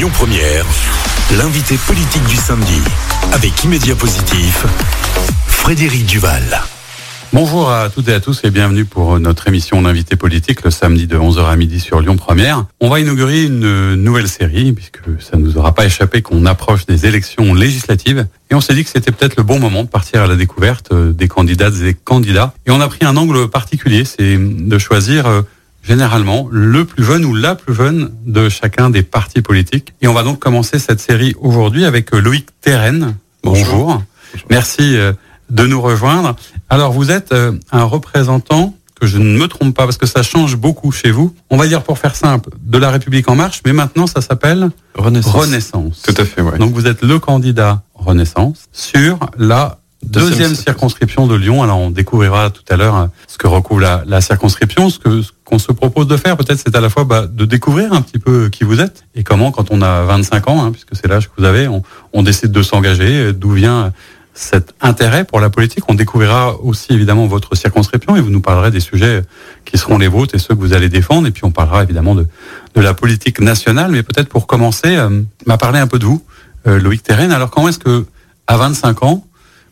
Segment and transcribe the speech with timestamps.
[0.00, 0.64] Lyon Première,
[1.36, 2.80] l'invité politique du samedi,
[3.34, 4.64] avec Immédiat Positif,
[5.46, 6.62] Frédéric Duval.
[7.34, 11.06] Bonjour à toutes et à tous et bienvenue pour notre émission d'invité politique le samedi
[11.06, 12.64] de 11h à midi sur Lyon Première.
[12.80, 16.86] On va inaugurer une nouvelle série puisque ça ne nous aura pas échappé qu'on approche
[16.86, 20.22] des élections législatives et on s'est dit que c'était peut-être le bon moment de partir
[20.22, 24.06] à la découverte des candidates et des candidats et on a pris un angle particulier,
[24.06, 25.42] c'est de choisir euh,
[25.82, 29.94] généralement le plus jeune ou la plus jeune de chacun des partis politiques.
[30.02, 33.16] Et on va donc commencer cette série aujourd'hui avec euh, Loïc Terren.
[33.42, 34.02] Bonjour.
[34.48, 35.12] Merci euh,
[35.48, 36.36] de nous rejoindre.
[36.68, 40.22] Alors vous êtes euh, un représentant que je ne me trompe pas parce que ça
[40.22, 41.34] change beaucoup chez vous.
[41.48, 44.70] On va dire pour faire simple, de la République en marche, mais maintenant ça s'appelle
[44.94, 45.34] Renaissance.
[45.34, 46.02] Renaissance.
[46.02, 46.58] Tout à fait, ouais.
[46.58, 51.62] Donc vous êtes le candidat Renaissance sur la deuxième, circonscription de Lyon.
[51.62, 54.90] Alors on découvrira tout à l'heure euh, ce que recouvre la, circonscription.
[54.90, 54.98] Ce
[55.44, 58.18] qu'on se propose de faire, peut-être, c'est à la fois bah, de découvrir un petit
[58.18, 61.28] peu qui vous êtes et comment, quand on a 25 ans, hein, puisque c'est l'âge
[61.28, 61.68] que vous avez,
[62.12, 63.32] on, décide de s'engager.
[63.32, 63.92] D'où vient
[64.34, 65.84] cet intérêt pour la politique?
[65.88, 69.22] On découvrira aussi évidemment votre circonscription et vous nous parlerez des sujets
[69.64, 71.26] qui seront les vôtres et ceux que vous allez défendre.
[71.26, 72.26] Et puis on parlera évidemment de,
[72.76, 73.90] la politique nationale.
[73.90, 76.22] Mais peut-être pour commencer, euh, m'a parler un peu de vous,
[76.66, 77.32] euh, Loïc Terren.
[77.32, 78.06] Alors comment est-ce que
[78.46, 79.24] à 25 ans,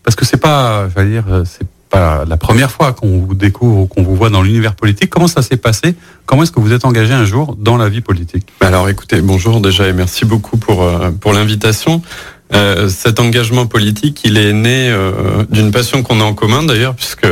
[0.09, 3.87] parce que c'est pas, j'allais dire, c'est pas la première fois qu'on vous découvre ou
[3.87, 5.11] qu'on vous voit dans l'univers politique.
[5.11, 5.97] Comment ça s'est passé?
[6.25, 8.47] Comment est-ce que vous êtes engagé un jour dans la vie politique?
[8.63, 12.01] Alors écoutez, bonjour déjà et merci beaucoup pour, euh, pour l'invitation.
[12.55, 16.95] Euh, cet engagement politique, il est né euh, d'une passion qu'on a en commun d'ailleurs,
[16.95, 17.29] puisque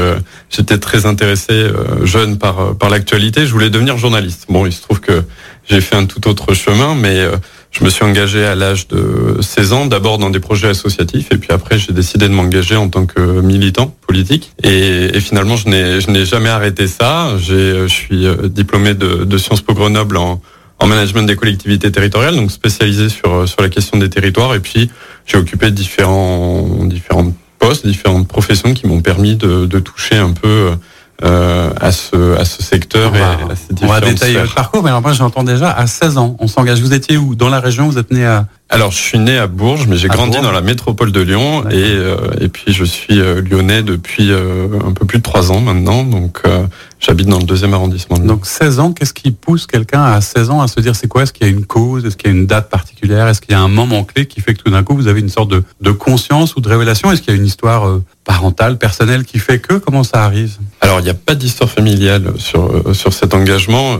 [0.50, 1.68] j'étais très intéressé
[2.02, 3.46] jeune par, par l'actualité.
[3.46, 4.44] Je voulais devenir journaliste.
[4.50, 5.22] Bon, il se trouve que
[5.66, 7.26] j'ai fait un tout autre chemin, mais
[7.70, 11.38] je me suis engagé à l'âge de 16 ans, d'abord dans des projets associatifs, et
[11.38, 14.52] puis après j'ai décidé de m'engager en tant que militant politique.
[14.62, 15.68] Et, finalement, je
[16.10, 17.28] n'ai jamais arrêté ça.
[17.28, 20.40] Euh, je suis euh, diplômé de, de Sciences Po Grenoble en
[20.78, 24.54] en management des collectivités territoriales, donc spécialisé sur euh, sur la question des territoires.
[24.54, 24.90] Et puis
[25.24, 30.72] j'ai occupé différents différents postes, différentes professions qui m'ont permis de, de toucher un peu
[31.24, 34.42] euh, à ce à ce secteur on et à ces on va différentes détailler sphères.
[34.42, 36.80] votre parcours, mais alors moi j'entends déjà à 16 ans, on s'engage.
[36.80, 37.34] Vous étiez où?
[37.34, 37.88] Dans la région?
[37.88, 40.42] Vous êtes né à Alors je suis né à Bourges, mais j'ai grandi Bourges.
[40.42, 44.66] dans la métropole de Lyon et euh, et puis je suis euh, lyonnais depuis euh,
[44.84, 46.42] un peu plus de trois ans maintenant, donc
[46.98, 48.16] j'habite dans le deuxième arrondissement.
[48.16, 48.34] De Lyon.
[48.34, 48.92] donc 16 ans.
[48.92, 51.22] Qu'est-ce qui pousse quelqu'un à 16 ans à se dire c'est quoi?
[51.22, 52.04] Est-ce qu'il y a une cause?
[52.04, 53.28] Est-ce qu'il y a une date particulière?
[53.28, 55.20] Est-ce qu'il y a un moment clé qui fait que tout d'un coup vous avez
[55.20, 57.12] une sorte de, de conscience ou de révélation?
[57.12, 59.74] Est-ce qu'il y a une histoire parentale, personnelle qui fait que?
[59.74, 60.56] Comment ça arrive?
[60.80, 63.98] Alors, il n'y a pas d'histoire familiale sur sur cet engagement.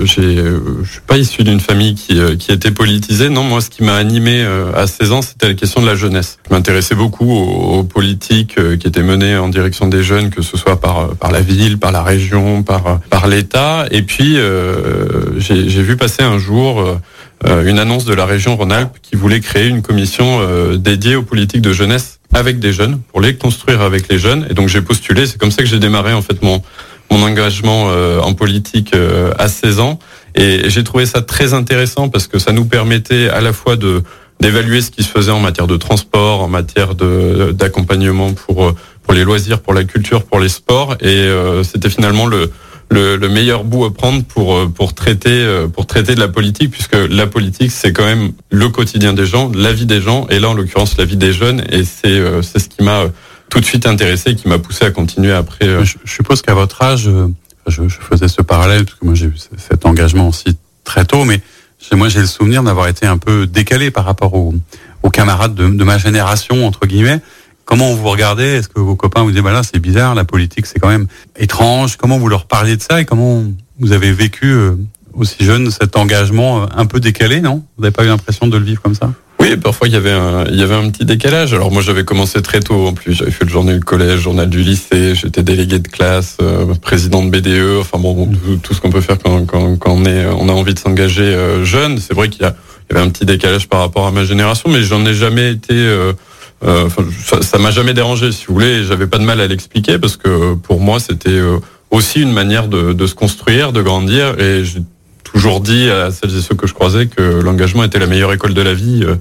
[0.00, 3.28] Je suis pas issu d'une famille qui qui était politisée.
[3.28, 5.94] Non, moi, ce qui m'a animé euh, à 16 ans, c'était la question de la
[5.94, 6.38] jeunesse.
[6.48, 10.58] Je m'intéressais beaucoup aux, politiques euh, qui étaient menées en direction des jeunes, que ce
[10.58, 13.86] soit par euh, par la ville, par la région, par par l'État.
[13.90, 14.36] Et puis,
[15.38, 16.84] j'ai vu passer un jour.
[17.44, 20.26] une annonce de la région Rhône-Alpes qui voulait créer une commission
[20.76, 24.54] dédiée aux politiques de jeunesse avec des jeunes pour les construire avec les jeunes et
[24.54, 26.62] donc j'ai postulé c'est comme ça que j'ai démarré en fait mon
[27.10, 27.80] mon engagement
[28.28, 28.94] en politique
[29.38, 29.98] à 16 ans
[30.34, 34.02] et j'ai trouvé ça très intéressant parce que ça nous permettait à la fois de
[34.40, 39.14] d'évaluer ce qui se faisait en matière de transport, en matière de d'accompagnement pour pour
[39.14, 40.96] les loisirs, pour la culture, pour les sports.
[41.00, 42.50] Et euh, c'était finalement le
[42.90, 46.96] le, le meilleur bout à prendre pour pour traiter pour traiter de la politique puisque
[46.96, 50.26] la politique c'est quand même le quotidien des gens, la vie des gens.
[50.30, 51.62] Et là en l'occurrence la vie des jeunes.
[51.70, 53.04] Et c'est euh, c'est ce qui m'a
[53.50, 56.54] tout de suite intéressé qui m'a poussé à continuer après euh, je, je suppose qu'à
[56.54, 57.28] votre âge, euh,
[57.68, 61.24] je, je faisais ce parallèle parce que moi j'ai eu cet engagement aussi très tôt,
[61.24, 61.40] mais
[61.92, 64.54] moi j'ai le souvenir d'avoir été un peu décalé par rapport aux,
[65.02, 67.20] aux camarades de, de ma génération entre guillemets.
[67.66, 68.44] Comment vous regardez?
[68.44, 71.06] Est-ce que vos copains vous disent bah là c'est bizarre, la politique c'est quand même
[71.36, 71.96] étrange.
[71.96, 73.42] Comment vous leur parliez de ça et comment
[73.78, 74.76] vous avez vécu euh,
[75.14, 77.64] aussi jeune cet engagement euh, un peu décalé Non?
[77.76, 79.12] Vous n'avez pas eu l'impression de le vivre comme ça?
[79.44, 81.52] Oui, parfois il y avait un, il y avait un petit décalage.
[81.52, 83.12] Alors moi j'avais commencé très tôt en plus.
[83.12, 85.14] J'avais fait le journal du collège, journal du lycée.
[85.14, 87.78] J'étais délégué de classe, euh, président de BDE.
[87.80, 88.30] Enfin bon,
[88.62, 91.22] tout, ce qu'on peut faire quand, quand, quand on est, on a envie de s'engager
[91.24, 91.98] euh, jeune.
[91.98, 92.52] C'est vrai qu'il y, y
[92.96, 95.74] avait un petit décalage par rapport à ma génération, mais j'en ai jamais été.
[95.74, 96.14] euh,
[96.64, 96.88] euh,
[97.42, 98.84] ça- m'a jamais dérangé, si vous voulez.
[98.84, 101.40] J'avais pas de mal à l'expliquer parce que pour moi c'était
[101.90, 104.38] aussi une manière de, de se construire, de grandir.
[104.40, 104.80] Et j'ai
[105.34, 108.54] toujours dit à celles et ceux que je croisais que l'engagement était la meilleure école
[108.54, 109.02] de la vie.
[109.04, 109.16] euh,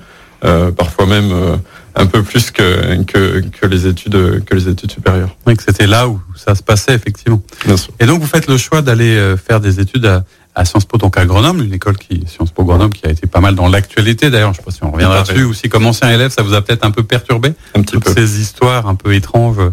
[0.46, 1.56] euh, parfois même euh,
[1.96, 5.34] un peu plus que, que, que les études que les études supérieures.
[5.48, 7.42] Oui, que c'était là où ça se passait effectivement.
[7.66, 7.94] Bien sûr.
[8.02, 10.98] Et donc vous faites le choix d'aller euh, faire des études à, à Sciences Po,
[10.98, 13.70] donc à Grenoble, une école qui Sciences Po Grenoble qui a été pas mal dans
[13.70, 14.54] l'actualité d'ailleurs.
[14.54, 16.42] Je ne sais pas si on reviendra à dessus ou si comme ancien élève ça
[16.44, 18.14] vous a peut-être un peu perturbé Un petit toutes peu.
[18.14, 19.70] ces histoires un peu étranges euh,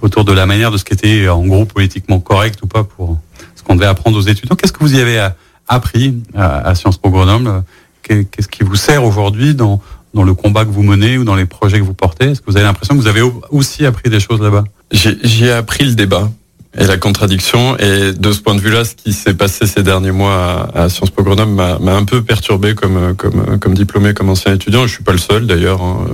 [0.00, 3.18] autour de la manière de ce qui était en gros politiquement correct ou pas pour
[3.54, 4.56] ce qu'on devait apprendre aux étudiants.
[4.56, 5.28] Qu'est-ce que vous y avez euh,
[5.68, 7.64] appris à, à Sciences Po Grenoble
[8.06, 9.80] qu'est-ce qui vous sert aujourd'hui dans,
[10.14, 12.30] dans le combat que vous menez ou dans les projets que vous portez?
[12.30, 14.64] Est-ce que vous avez l'impression que vous avez aussi appris des choses là-bas?
[14.92, 16.30] J'ai appris le débat
[16.78, 17.76] et la contradiction.
[17.78, 21.10] Et de ce point de vue-là, ce qui s'est passé ces derniers mois à, Sciences
[21.10, 24.86] Po Grenoble m'a un peu perturbé comme, comme, comme diplômé, comme ancien étudiant.
[24.86, 25.82] Je suis pas le seul d'ailleurs.
[25.82, 26.06] Hein.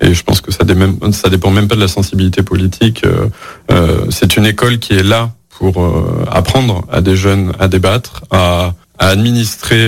[0.00, 0.64] Et je pense que ça,
[1.12, 3.04] ça dépend même pas de la sensibilité politique.
[3.04, 3.26] Euh,
[3.70, 8.24] euh, c'est une école qui est là pour euh, apprendre à des jeunes à débattre,
[8.30, 9.82] à, à administrer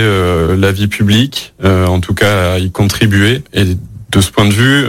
[0.57, 3.43] la vie publique, en tout cas à y contribuer.
[3.53, 4.87] Et de ce point de vue,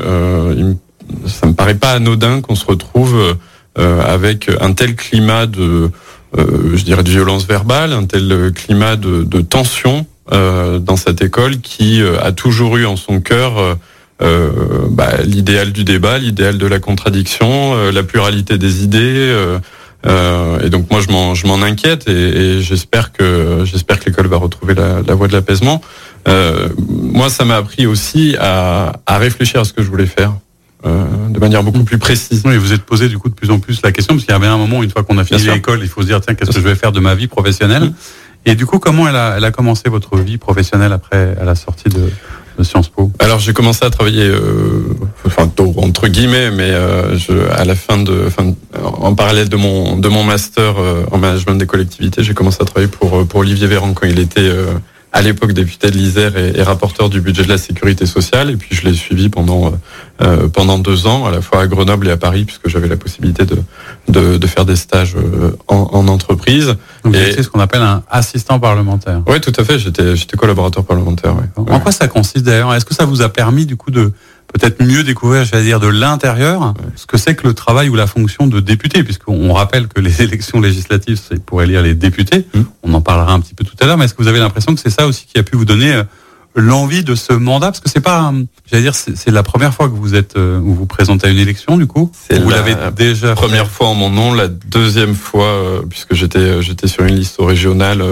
[1.27, 3.37] ça me paraît pas anodin qu'on se retrouve
[3.77, 5.91] euh, avec un tel climat de,
[6.39, 11.23] euh, je dirais, de violence verbale, un tel climat de, de tension euh, dans cette
[11.23, 13.77] école qui a toujours eu en son cœur
[14.21, 19.35] bah, l'idéal du débat, l'idéal de la contradiction, la pluralité des idées.
[20.07, 24.37] Et donc moi je m'en je m'en inquiète et, j'espère que j'espère que l'école va
[24.37, 25.81] retrouver la, la voie de l'apaisement.
[26.89, 30.35] moi ça m'a appris aussi à, à réfléchir à ce que je voulais faire.
[30.87, 32.43] Euh, de manière beaucoup plus précise.
[32.45, 34.37] Oui, vous êtes posé du coup de plus en plus la question, parce qu'il y
[34.37, 36.51] avait un moment, une fois qu'on a fini l'école, il faut se dire, tiens, qu'est-ce
[36.51, 37.93] que je vais faire de ma vie professionnelle?
[38.45, 41.55] Et du coup, comment elle a, elle a commencé votre vie professionnelle après à la
[41.55, 42.11] sortie de,
[42.63, 43.11] Sciences Po.
[43.19, 44.97] Alors j'ai commencé à travailler, euh,
[45.27, 49.57] enfin tôt entre guillemets, mais euh, je, à la fin de, fin, en parallèle de
[49.57, 53.41] mon de mon master euh, en management des collectivités, j'ai commencé à travailler pour pour
[53.41, 54.67] Olivier Véran quand il était euh,
[55.15, 58.51] à l'époque député de l'Isère et, rapporteur du budget de la sécurité sociale.
[58.51, 59.73] Et puis je l'ai suivi pendant
[60.21, 62.97] euh, pendant deux ans, à la fois à Grenoble et à Paris, puisque j'avais la
[62.97, 63.57] possibilité de,
[64.09, 66.75] de, de faire des stages euh, en, en entreprise.
[67.05, 69.23] Donc et ce qu'on appelle un assistant parlementaire.
[69.29, 69.79] Oui, tout à fait.
[69.79, 71.37] J'étais j'étais collaborateur parlementaire.
[71.57, 72.75] En quoi ça consiste d'ailleurs?
[72.75, 74.13] Est-ce que ça vous a permis du coup de
[74.55, 78.07] peut-être mieux découvrir, j'allais dire, de l'intérieur, ce que c'est que le travail ou la
[78.07, 82.47] fonction de député, puisqu'on rappelle que les élections législatives, c'est pour élire les députés.
[82.55, 82.61] Mmh.
[82.85, 84.75] On en parlera un petit peu tout à l'heure, mais est-ce que vous avez l'impression
[84.75, 86.05] que c'est ça aussi qui a pu vous donner euh,
[86.55, 87.67] l'envie de ce mandat?
[87.67, 88.33] Parce que c'est pas,
[88.71, 91.39] j'allais dire, c'est la première fois que vous êtes, euh, vous vous présentez à une
[91.39, 92.13] élection, du coup.
[92.31, 93.35] Vous l'avez déjà.
[93.35, 97.37] Première fois en mon nom, la deuxième fois, euh, puisque j'étais, j'étais sur une liste
[97.41, 98.05] régionale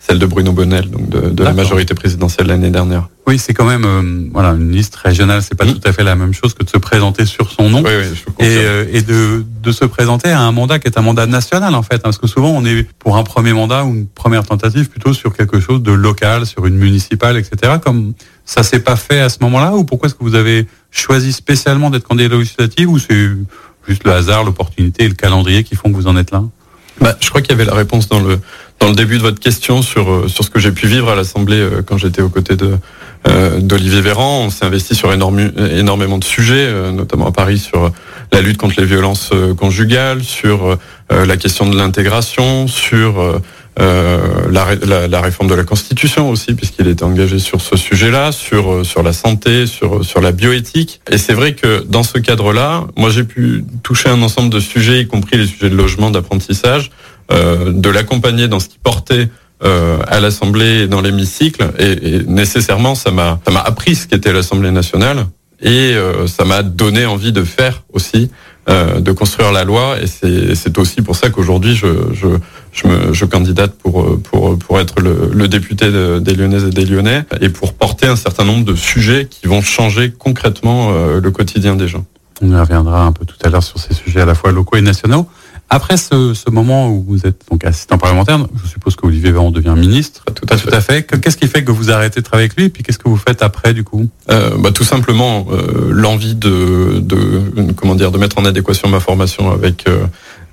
[0.00, 3.08] celle de Bruno Bonnel, donc de, la majorité présidentielle l'année dernière.
[3.26, 5.74] Oui, c'est quand même euh, voilà une liste régionale, c'est pas mmh.
[5.74, 8.04] tout à fait la même chose que de se présenter sur son nom oui, oui,
[8.14, 11.26] je et, euh, et de, de se présenter à un mandat qui est un mandat
[11.26, 14.06] national en fait, hein, parce que souvent on est pour un premier mandat ou une
[14.06, 17.74] première tentative plutôt sur quelque chose de local, sur une municipale, etc.
[17.84, 18.14] Comme
[18.46, 21.90] ça s'est pas fait à ce moment-là, ou pourquoi est-ce que vous avez choisi spécialement
[21.90, 23.28] d'être candidat législatif, ou c'est
[23.86, 26.42] juste le hasard, l'opportunité et le calendrier qui font que vous en êtes là?
[27.00, 28.38] Bah, je crois qu'il y avait la réponse dans le
[28.80, 31.14] dans le début de votre question sur euh, sur ce que j'ai pu vivre à
[31.14, 32.76] l'Assemblée euh, quand j'étais aux côtés de
[33.28, 34.44] euh, d'Olivier Véran.
[34.46, 37.92] On s'est investi sur énormément de sujets, notamment à Paris sur
[38.32, 40.78] la lutte contre les violences conjugales, sur
[41.10, 43.42] la question de l'intégration, sur
[43.76, 44.74] la,
[45.08, 49.12] la, réforme de la Constitution aussi, puisqu'il était engagé sur ce sujet-là, sur sur la
[49.12, 51.02] santé, sur sur la bioéthique.
[51.10, 55.02] Et c'est vrai que dans ce cadre-là, moi j'ai pu toucher un ensemble de sujets,
[55.02, 56.90] y compris les sujets de logement, d'apprentissage,
[57.30, 59.28] de l'accompagner dans ce qui portait
[59.62, 61.70] euh, à l'Assemblée et dans l'hémicycle.
[61.78, 65.26] Et, nécessairement, ça m'a ça m'a appris ce qu'était l'Assemblée nationale
[65.60, 68.30] et euh, ça m'a donné envie de faire aussi,
[68.66, 69.96] de construire la loi.
[70.00, 72.28] Et c'est aussi pour ça qu'aujourd'hui, je, je,
[72.72, 76.86] je, me, je candidate pour, pour, pour être le, le député des Lyonnaises et des
[76.86, 81.76] Lyonnais et pour porter un certain nombre de sujets qui vont changer concrètement le quotidien
[81.76, 82.06] des gens.
[82.42, 84.82] On reviendra un peu tout à l'heure sur ces sujets à la fois locaux et
[84.82, 85.28] nationaux.
[85.72, 89.52] Après ce, ce, moment où vous êtes donc assistant parlementaire, je suppose que Olivier Véran
[89.52, 90.24] devient ministre.
[90.34, 91.04] Tout à, tout à fait.
[91.04, 93.16] Qu'est-ce qui fait que vous arrêtez de travailler avec lui Et puis qu'est-ce que vous
[93.16, 94.08] faites après du coup?
[94.32, 98.98] Euh, bah, Tout simplement euh, l'envie de, de, comment dire, de mettre en adéquation ma
[98.98, 100.06] formation avec euh,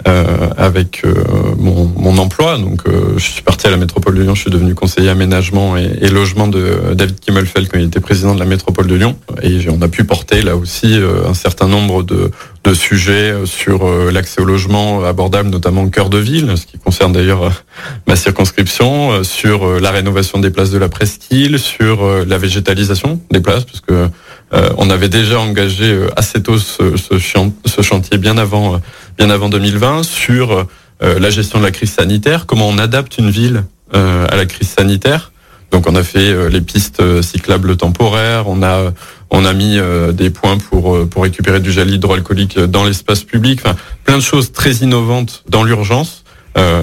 [0.07, 1.23] euh, avec euh,
[1.57, 2.59] mon, mon, emploi.
[2.59, 4.35] Donc, euh, je suis parti à la métropole de Lyon.
[4.35, 8.35] Je suis devenu conseiller aménagement et, et logement de David Kimmelfeld quand il était président
[8.35, 9.17] de la métropole de Lyon.
[9.41, 12.31] Et on a pu porter là aussi un certain nombre de,
[12.71, 17.13] de sujets sur l'accès au logement abordable, notamment au cœur de ville, ce qui concerne
[17.13, 17.63] d'ailleurs
[18.07, 23.63] ma circonscription, sur la rénovation des places de la presqu'île, sur la végétalisation des places,
[23.63, 24.09] parce que
[24.77, 28.81] on avait déjà engagé assez tôt ce, ce, chantier bien avant
[29.17, 30.67] bien avant 2020 sur
[31.03, 34.45] euh, la gestion de la crise sanitaire, comment on adapte une ville euh, à la
[34.45, 35.31] crise sanitaire.
[35.71, 38.93] Donc on a fait euh, les pistes cyclables temporaires, on a
[39.29, 39.77] on a mis
[40.13, 44.51] des points pour pour récupérer du gel hydroalcoolique dans l'espace public, enfin plein de choses
[44.51, 46.23] très innovantes dans l'urgence.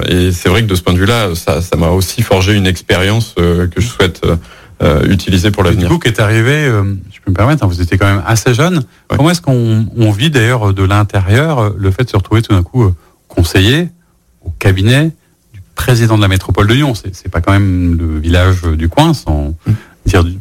[0.07, 2.67] et c'est vrai que de ce point de vue-là, ça ça m'a aussi forgé une
[2.67, 4.21] expérience que je souhaite
[5.07, 5.89] utiliser pour l'avenir.
[5.89, 6.69] Coup, qui est arrivé,
[7.25, 8.83] peux me permettre, hein, vous étiez quand même assez jeune.
[9.07, 12.53] Comment est-ce qu'on on vit d'ailleurs de l'intérieur euh, le fait de se retrouver tout
[12.53, 12.95] d'un coup euh,
[13.27, 13.89] conseiller
[14.43, 15.11] au cabinet
[15.53, 16.93] du président de la métropole de Lyon?
[16.93, 19.55] C'est pas quand même le village du coin sans.
[19.65, 19.71] Mmh.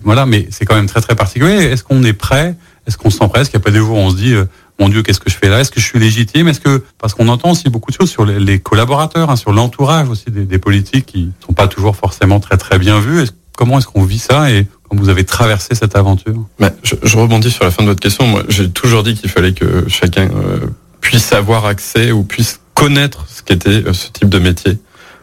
[0.03, 1.55] Voilà, mais c'est quand même très très particulier.
[1.55, 2.57] Est-ce qu'on est prêt?
[2.87, 3.41] Est-ce qu'on se sent prêt?
[3.41, 4.35] Est-ce qu'il n'y a pas des jours où on se dit
[4.81, 5.61] mon Dieu, qu'est-ce que je fais là?
[5.61, 6.49] Est-ce que je suis légitime?
[6.49, 10.09] Est-ce que parce qu'on entend aussi beaucoup de choses sur les, collaborateurs, hein, sur l'entourage
[10.09, 13.29] aussi des, politiques qui sont pas toujours forcément très très bien vus.
[13.57, 16.35] comment est-ce qu'on vit ça et comment vous avez traversé cette aventure?
[16.83, 18.27] Je, rebondis sur la fin de votre question.
[18.27, 20.59] Moi, j'ai toujours dit qu'il fallait que chacun euh,
[21.01, 24.79] puisse avoir accès ou puisse connaître ce qu'était euh, ce type de métier.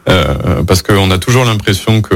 [0.09, 2.15] Euh, parce qu'on a toujours l'impression que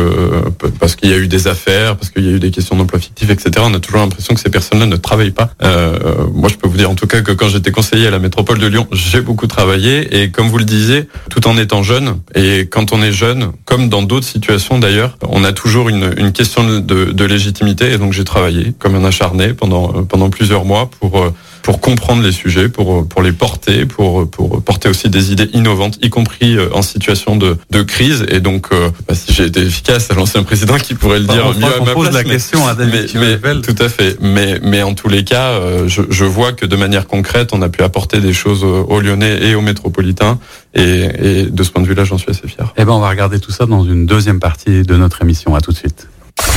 [0.80, 3.00] parce qu'il y a eu des affaires, parce qu'il y a eu des questions d'emploi
[3.00, 3.52] fictif, etc.
[3.60, 5.52] On a toujours l'impression que ces personnes-là ne travaillent pas.
[5.64, 8.20] Euh, moi, je peux vous dire en tout cas que quand j'étais conseiller à la
[8.20, 12.20] métropole de Lyon, j'ai beaucoup travaillé et comme vous le disiez, tout en étant jeune.
[12.34, 16.32] Et quand on est jeune, comme dans d'autres situations d'ailleurs, on a toujours une, une
[16.32, 17.92] question de, de, légitimité.
[17.92, 21.34] Et donc j'ai travaillé comme un acharné pendant pendant plusieurs mois pour euh,
[21.66, 25.98] pour comprendre les sujets, pour pour les porter, pour pour porter aussi des idées innovantes,
[26.04, 28.24] y compris euh, en situation de, de crise.
[28.30, 31.58] Et donc, euh, bah, si j'ai été efficace, à l'ancien président qui pourrait le dire
[31.58, 34.16] mieux à ma pose la question à David mais, Tout à fait.
[34.22, 37.64] Mais mais en tous les cas, euh, je, je vois que de manière concrète, on
[37.64, 40.38] a pu apporter des choses aux Lyonnais et aux métropolitains.
[40.76, 42.74] Et, et de ce point de vue-là, j'en suis assez fier.
[42.78, 45.56] Eh ben, on va regarder tout ça dans une deuxième partie de notre émission.
[45.56, 46.08] À tout de suite.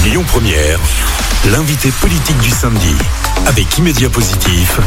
[0.05, 0.79] Lyon Première,
[1.47, 2.95] l'invité politique du samedi,
[3.47, 4.81] avec Immédiat Positif,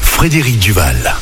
[0.00, 1.14] Frédéric Duval.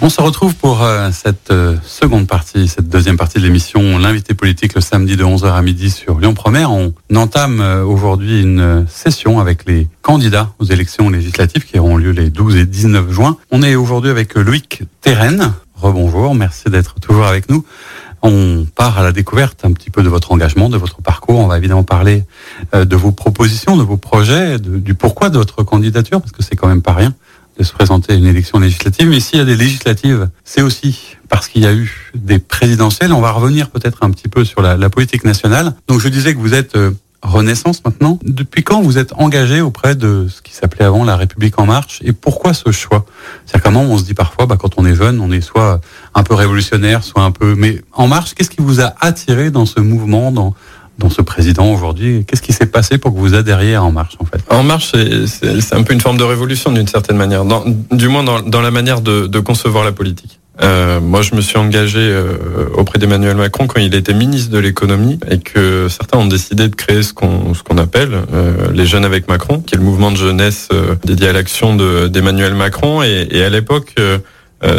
[0.00, 4.34] On se retrouve pour euh, cette euh, seconde partie, cette deuxième partie de l'émission, l'invité
[4.34, 6.72] politique le samedi de 11h à midi sur Lyon Première.
[6.72, 12.10] On entame euh, aujourd'hui une session avec les candidats aux élections législatives qui auront lieu
[12.10, 13.36] les 12 et 19 juin.
[13.50, 15.52] On est aujourd'hui avec Loïc Terren.
[15.74, 17.64] Rebonjour, merci d'être toujours avec nous.
[18.22, 21.40] On part à la découverte un petit peu de votre engagement, de votre parcours.
[21.40, 22.24] On va évidemment parler
[22.74, 26.54] euh, de vos propositions, de vos projets, du pourquoi de votre candidature, parce que c'est
[26.54, 27.14] quand même pas rien
[27.58, 29.08] de se présenter à une élection législative.
[29.08, 33.12] Mais s'il y a des législatives, c'est aussi parce qu'il y a eu des présidentielles.
[33.12, 35.74] On va revenir peut-être un petit peu sur la, politique nationale.
[35.88, 38.18] Donc je disais que vous êtes euh, Renaissance maintenant.
[38.24, 42.00] Depuis quand vous êtes engagé auprès de ce qui s'appelait avant la République en marche
[42.04, 43.06] et pourquoi ce choix?
[43.46, 45.80] C'est-à-dire comment on se dit parfois, bah, quand on est jeune, on est soit
[46.14, 47.54] un peu révolutionnaire, soit un peu...
[47.54, 50.54] Mais en marche, qu'est-ce qui vous a attiré dans ce mouvement, dans,
[50.98, 52.24] dans ce président aujourd'hui?
[52.26, 54.42] Qu'est-ce qui s'est passé pour que vous adhériez à En Marche en fait?
[54.50, 54.92] En Marche,
[55.26, 57.44] c'est un peu une forme de révolution d'une certaine manière,
[57.92, 60.40] du moins dans, dans la manière de concevoir la politique.
[60.60, 64.58] Euh, moi, je me suis engagé euh, auprès d'Emmanuel Macron quand il était ministre de
[64.58, 68.84] l'économie et que certains ont décidé de créer ce qu'on ce qu'on appelle euh, les
[68.84, 70.68] jeunes avec Macron, qui est le mouvement de jeunesse
[71.04, 71.74] dédié à l'action
[72.08, 73.02] d'Emmanuel Macron.
[73.02, 73.94] Et, à l'époque,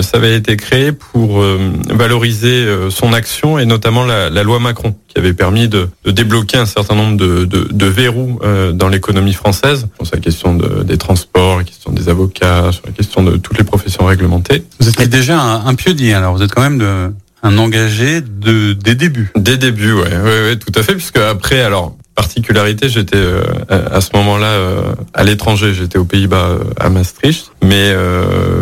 [0.01, 1.59] ça avait été créé pour euh,
[1.89, 6.65] valoriser euh, son action et notamment la, loi Macron, qui avait permis de, débloquer un
[6.65, 8.39] certain nombre de, de, verrous
[8.73, 13.23] dans l'économie française, sur la question des transports, la question des avocats, sur la question
[13.23, 14.63] de toutes les professions réglementées.
[14.79, 17.11] Vous êtes déjà un, un pionnier, alors vous êtes quand même de,
[17.43, 19.31] un engagé de, des débuts.
[19.35, 24.01] Des débuts, ouais, ouais, ouais tout à fait, puisque après, alors particularité, j'étais euh, à
[24.01, 27.93] ce moment-là euh, à l'étranger, j'étais aux Pays-Bas euh, à Maastricht, mais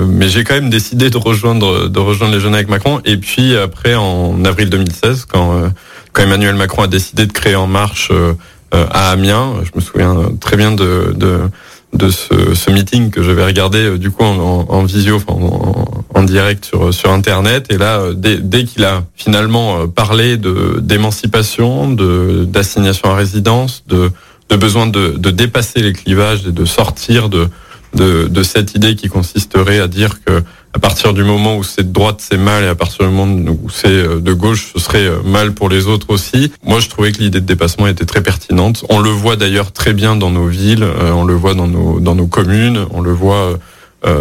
[0.08, 3.02] mais j'ai quand même décidé de rejoindre de rejoindre les jeunes avec Macron.
[3.06, 5.72] Et puis après, en avril 2016, quand
[6.14, 8.12] quand Emmanuel Macron a décidé de créer En Marche
[8.72, 11.40] à Amiens, je me souviens très bien de, de
[11.94, 16.24] de ce, ce, meeting que j'avais regardé euh, du coup en, en, visio, en, en,
[16.24, 17.68] direct sur sur internet.
[17.70, 23.16] Et là, euh, dès, dès qu'il a finalement euh, parlé de d'émancipation, de d'assignation à
[23.16, 24.12] résidence, de
[24.50, 27.48] de besoin de, de dépasser les clivages et de sortir de
[27.94, 30.44] de, cette idée qui consisterait à dire que
[30.74, 33.52] à partir du moment où c'est de droite, c'est mal, et à partir du moment
[33.62, 36.54] où c'est euh, de gauche, ce serait euh, mal pour les autres aussi.
[36.64, 38.86] Moi, je trouvais que l'idée de dépassement était très pertinente.
[38.90, 42.00] On le voit d'ailleurs très bien dans nos villes, euh, on le voit dans nos,
[42.00, 43.60] dans nos communes, on le voit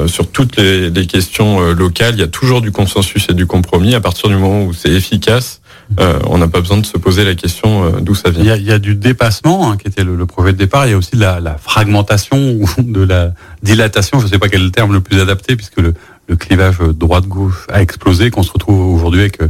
[0.08, 2.12] sur toutes les, questions locales.
[2.14, 3.94] Il y a toujours du consensus et du compromis.
[3.94, 5.59] À partir du moment où c'est efficace,
[5.98, 8.56] on n'a pas besoin de se poser la question d'où ça vient.
[8.56, 10.86] Il y, a, du dépassement, hein, qui était le, projet de départ.
[10.86, 13.32] Il y a aussi la, la fragmentation ou de la
[13.62, 14.18] dilatation.
[14.20, 15.94] Je ne sais pas quel est le terme le plus adapté, puisque le,
[16.38, 19.48] clivage droite-gauche a explosé, qu'on se retrouve aujourd'hui avec euh,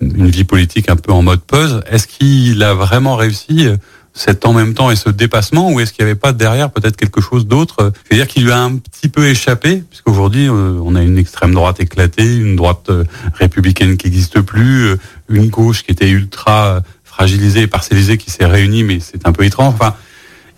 [0.00, 1.82] une vie politique un peu en mode pause.
[1.88, 3.76] Est-ce qu'il a vraiment réussi euh,
[4.16, 6.96] cet en même temps et ce dépassement ou est-ce qu'il n'y avait pas derrière peut-être
[6.96, 11.02] quelque chose d'autre C'est-à-dire qu'il lui a un petit peu échappé, puisqu'aujourd'hui euh, on a
[11.02, 12.90] une extrême droite éclatée, une droite
[13.34, 14.96] républicaine qui n'existe plus,
[15.28, 19.44] une gauche qui était ultra fragilisée et parcellisée qui s'est réunie, mais c'est un peu
[19.44, 19.74] étrange.
[19.74, 19.94] Enfin,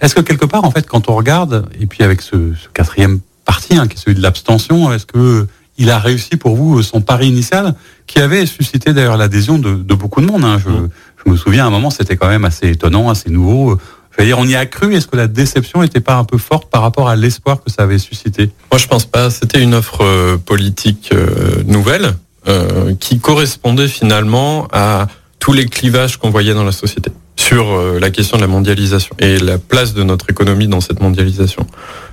[0.00, 3.20] est-ce que quelque part, en fait, quand on regarde, et puis avec ce, ce quatrième
[3.44, 5.46] parti, hein, qui est celui de l'abstention, est-ce que
[5.78, 7.74] il a réussi pour vous son pari initial,
[8.06, 10.44] qui avait suscité d'ailleurs l'adhésion de, beaucoup de monde.
[10.44, 10.58] Hein.
[10.64, 13.78] Je, me souviens à un moment, c'était quand même assez étonnant, assez nouveau.
[14.24, 14.94] Dire, on y a cru.
[14.94, 17.82] Est-ce que la déception n'était pas un peu forte par rapport à l'espoir que ça
[17.82, 18.50] avait suscité?
[18.70, 19.30] Moi, je pense pas.
[19.30, 22.14] C'était une offre euh, politique euh, nouvelle
[22.48, 25.06] euh, qui correspondait finalement à
[25.38, 27.12] tous les clivages qu'on voyait dans la société.
[27.38, 31.00] Sur euh, la question de la mondialisation et la place de notre économie dans cette
[31.00, 31.66] mondialisation,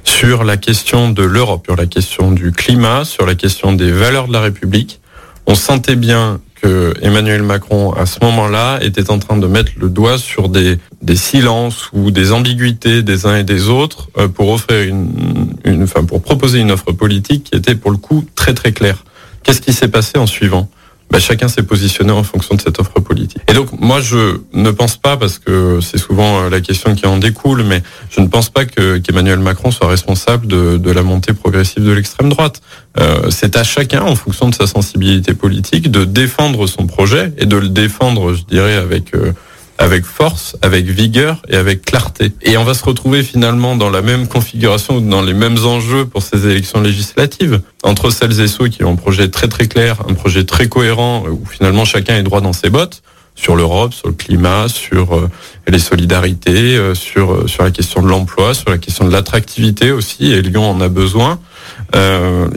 [0.04, 4.28] sur la question de l'Europe, sur la question du climat, sur la question des valeurs
[4.28, 5.02] de la République.
[5.48, 9.90] On sentait bien que Emmanuel Macron, à ce moment-là, était en train de mettre le
[9.90, 10.78] doigt sur des,
[11.16, 16.04] silences ou des ambiguïtés des uns et des autres euh, pour offrir une, une, enfin,
[16.04, 19.04] pour proposer une offre politique qui était pour le coup très très claire.
[19.42, 20.70] Qu'est-ce qui s'est passé en suivant?
[21.12, 23.42] Ben, chacun s'est positionné en fonction de cette offre politique.
[23.48, 27.06] Et donc moi je ne pense pas, parce que c'est souvent euh, la question qui
[27.06, 31.04] en découle, mais je ne pense pas que qu'Emmanuel Macron soit responsable de, de la
[31.04, 32.62] montée progressive de l'extrême droite.
[33.00, 37.46] Euh, c'est à chacun, en fonction de sa sensibilité politique, de défendre son projet et
[37.46, 39.32] de le défendre, je dirais, avec euh,
[39.78, 42.32] avec force, avec vigueur et avec clarté.
[42.42, 46.22] Et on va se retrouver finalement dans la même configuration, dans les mêmes enjeux pour
[46.24, 50.14] ces élections législatives, entre celles et ceux qui ont un projet très très clair, un
[50.14, 53.02] projet très cohérent, où finalement chacun est droit dans ses bottes,
[53.36, 55.30] sur l'Europe, sur le climat, sur euh,
[55.68, 59.92] les solidarités, euh, sur euh, sur la question de l'emploi, sur la question de l'attractivité
[59.92, 61.40] aussi, et Lyon en a besoin.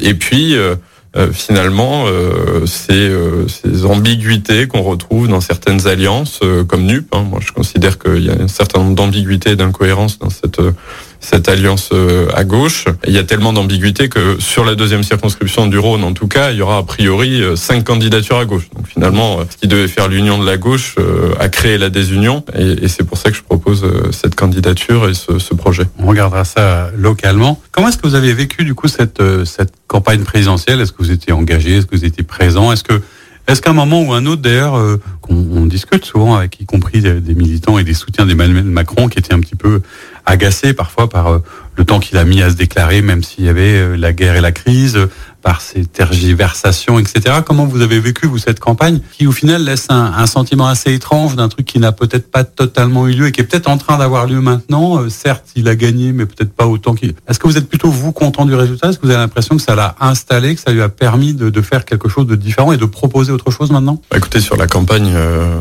[0.01, 0.77] et puis euh,
[1.33, 7.07] finalement euh, euh, ces, ambiguïtés qu'on retrouve dans certaines alliances comme NUP.
[7.13, 7.23] Hein.
[7.23, 10.61] Moi, je considère qu'il y a un certain nombre d'ambiguïtés et d'incohérences dans cette
[11.29, 12.87] cette alliance euh, à gauche.
[13.07, 16.53] Il y a tellement d'ambiguïté que sur la deuxième circonscription du Rhône, en tout cas,
[16.53, 18.71] il y aura a priori euh, cinq candidatures à gauche.
[18.75, 20.97] Donc finalement, euh, ce qui devait faire l'union de la gauche
[21.39, 25.39] a créé la désunion, et, c'est pour ça que je propose cette candidature et ce,
[25.39, 25.85] ce projet.
[25.99, 27.61] On regardera ça localement.
[27.73, 30.81] Comment est-ce que vous avez vécu du coup cette cette campagne présidentielle?
[30.81, 31.77] Est-ce que vous étiez engagé?
[31.77, 32.73] Est-ce que vous étiez présent?
[32.73, 33.01] Est-ce que
[33.49, 37.01] est-ce qu'à un moment ou un autre, d'ailleurs, qu'on on discute souvent avec y compris
[37.01, 39.81] des, militants et des soutiens d'Emmanuel Macron qui étaient un petit peu
[40.29, 41.39] agacé parfois par euh,
[41.77, 44.37] le temps qu'il a mis à se déclarer, même s'il y avait euh, la guerre
[44.37, 44.99] et la crise,
[45.43, 47.37] par ces tergiversations, etc.
[47.45, 51.37] Comment vous avez vécu, vous, cette campagne, qui au final laisse un, sentiment assez étrange
[51.37, 53.99] d'un truc qui n'a peut-être pas totalement eu lieu et qui est peut-être en train
[53.99, 54.99] d'avoir lieu maintenant?
[54.99, 57.15] Euh, certes, il a gagné, mais peut-être pas autant qu'il...
[57.29, 58.91] Est-ce que vous êtes plutôt, vous, content du résultat?
[58.91, 61.61] Est-ce que vous avez l'impression que ça l'a installé, que ça lui a permis de,
[61.61, 64.01] faire quelque chose de différent et de proposer autre chose maintenant?
[64.11, 65.13] Bah, Écoutez, sur la campagne,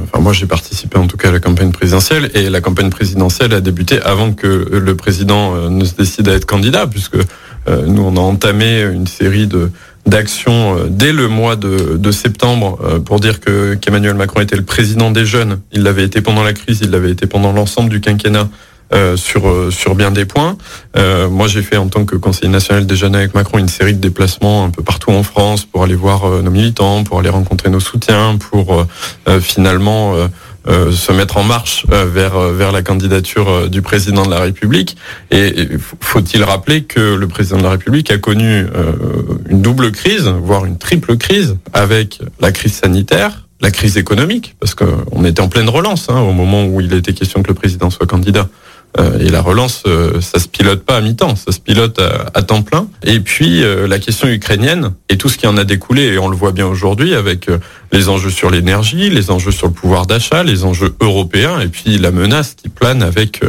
[0.03, 3.53] enfin, moi j'ai participé en tout cas à la campagne présidentielle et la campagne présidentielle
[3.53, 7.23] a débuté avant que le président ne se décide à être candidat, puisque euh,
[7.67, 9.71] nous, on a entamé une série de
[10.07, 14.63] d'actions euh, dès le mois de, septembre euh, pour dire que qu'Emmanuel Macron était le
[14.63, 15.59] président des jeunes.
[15.73, 18.49] Il l'avait été pendant la crise, il l'avait été pendant l'ensemble du quinquennat.
[19.17, 20.55] sur sur bien des points.
[21.29, 23.99] moi, j'ai fait en tant que conseiller national des jeunes avec Macron une série de
[23.99, 27.81] déplacements un peu partout en France pour aller voir nos militants, pour aller rencontrer nos
[27.81, 28.87] soutiens, pour
[29.41, 30.27] finalement euh,
[30.67, 34.97] se mettre en marche euh, vers euh, vers la candidature du président de la République.
[35.31, 35.67] Et
[36.01, 38.65] faut-il rappeler que le président de la République a connu
[39.49, 44.75] une double crise, voire une triple crise, avec la crise sanitaire, la crise économique, parce
[44.75, 47.89] qu'on était en pleine relance hein, au moment où il était question que le président
[47.89, 48.47] soit candidat.
[48.99, 52.41] Euh, et la relance, euh, ça se pilote pas à mi-temps, ça se pilote à,
[52.41, 52.87] temps plein.
[53.03, 56.29] Et puis euh, la question ukrainienne et tout ce qui en a découlé, et on
[56.29, 57.47] le voit bien aujourd'hui avec
[57.91, 61.97] les enjeux sur l'énergie, les enjeux sur le pouvoir d'achat, les enjeux européens, et puis
[61.97, 63.41] la menace qui plane avec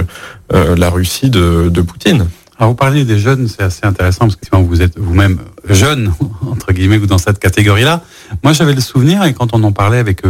[0.51, 2.27] la Russie de, Poutine.
[2.59, 6.13] Alors vous parliez des jeunes, c'est assez intéressant parce que vous êtes vous-même jeune
[6.51, 8.03] entre guillemets ou dans cette catégorie-là.
[8.43, 10.23] Moi, j'avais le souvenir et quand on en parlait avec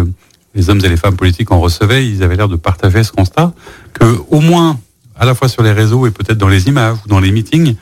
[0.54, 3.52] les hommes et les femmes politiques qu'on recevait, ils avaient l'air de partager ce constat
[3.94, 4.78] que au moins
[5.18, 7.74] à la fois sur les réseaux et peut-être dans les images ou dans les meetings,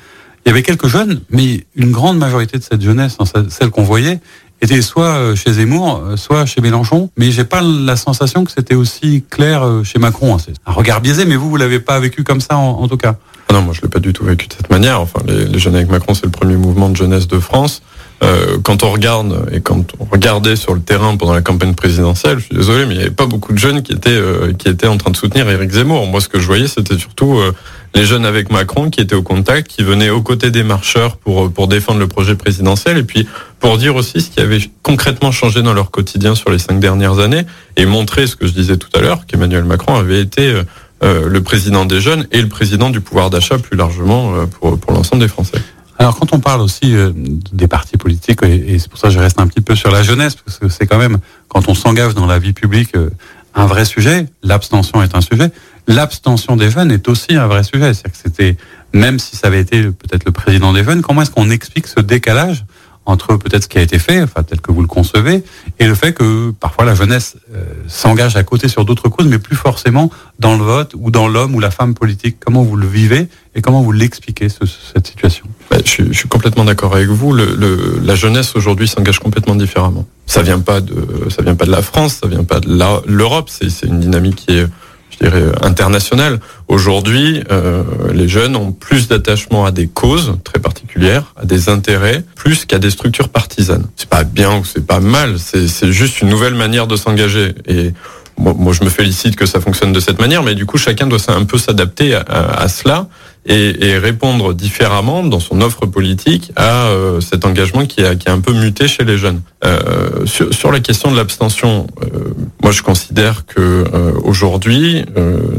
[0.44, 3.18] il y avait quelques jeunes, mais une grande majorité de cette jeunesse,
[3.48, 4.20] celle qu'on voyait,
[4.62, 8.50] était soit euh, chez Zemmour, euh, soit chez Mélenchon, mais j'ai pas la sensation que
[8.50, 10.38] c'était aussi clair euh, chez Macron.
[10.38, 13.16] C'est un regard biaisé, mais vous, vous l'avez pas vécu comme ça en, tout cas.
[13.48, 15.00] Ah non, moi je l'ai pas du tout vécu de cette manière.
[15.00, 17.82] Enfin, les jeunes avec Macron, c'est le premier mouvement de jeunesse de France.
[18.22, 22.38] Euh, quand on regarde et quand on regardait sur le terrain pendant la campagne présidentielle,
[22.38, 24.68] je suis désolé, mais il n'y avait pas beaucoup de jeunes qui étaient euh, qui
[24.68, 26.06] étaient en train de soutenir Éric Zemmour.
[26.06, 27.52] Moi, ce que je voyais, c'était surtout euh,
[27.94, 31.52] les jeunes avec Macron qui étaient au contact, qui venaient aux côtés des marcheurs pour
[31.52, 33.28] pour défendre le projet présidentiel et puis
[33.60, 37.18] pour dire aussi ce qui avait concrètement changé dans leur quotidien sur les cinq dernières
[37.18, 37.44] années
[37.76, 40.62] et montrer ce que je disais tout à l'heure, qu'Emmanuel Macron avait été
[41.02, 45.22] le président des jeunes et le président du pouvoir d'achat plus largement pour, pour l'ensemble
[45.22, 45.58] des Français.
[45.98, 49.18] Alors quand on parle aussi euh, des partis politiques, et, c'est pour ça que je
[49.18, 52.14] reste un petit peu sur la jeunesse, parce que c'est quand même, quand on s'engage
[52.14, 53.10] dans la vie publique, euh,
[53.54, 55.50] un vrai sujet, l'abstention est un sujet,
[55.86, 57.94] l'abstention des jeunes est aussi un vrai sujet.
[57.94, 58.56] C'est-à-dire que c'était,
[58.92, 62.00] même si ça avait été peut-être le président des jeunes, comment est-ce qu'on explique ce
[62.00, 62.64] décalage
[63.06, 65.44] entre peut-être ce qui a été fait, enfin tel que vous le concevez,
[65.78, 69.38] et le fait que parfois la jeunesse euh, s'engage à côté sur d'autres causes, mais
[69.38, 72.38] plus forcément dans le vote ou dans l'homme ou la femme politique.
[72.44, 75.46] Comment vous le vivez et comment vous l'expliquez cette situation?
[75.72, 77.32] Je, je, suis complètement d'accord avec vous.
[77.32, 80.06] Le, le, la jeunesse aujourd'hui s'engage complètement différemment.
[80.26, 80.94] Ça vient pas de,
[81.28, 82.68] ça vient pas de la France, ça vient pas de
[83.06, 83.50] l'Europe.
[83.50, 84.66] C'est une dynamique qui est
[85.10, 86.40] je dirais, internationale.
[86.68, 92.24] Aujourd'hui, euh, les jeunes ont plus d'attachement à des causes très particulières, à des intérêts,
[92.34, 93.86] plus qu'à des structures partisanes.
[93.96, 97.54] C'est pas bien ou c'est pas mal, c'est juste une nouvelle manière de s'engager.
[97.66, 97.92] Et
[98.38, 101.18] moi, je me félicite que ça fonctionne de cette manière, mais du coup, chacun doit
[101.28, 103.08] un peu s'adapter à, cela
[103.48, 108.32] et, répondre différemment dans son offre politique à euh, cet engagement qui a, qui a
[108.32, 109.40] un peu muté chez les jeunes.
[109.64, 113.84] Euh, sur, la question de l'abstention, euh, moi, je considère que
[114.22, 115.04] aujourd'hui,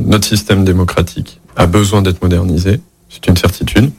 [0.05, 2.79] notre système démocratique a besoin d'être modernisé.
[3.09, 3.91] C'est une certitude.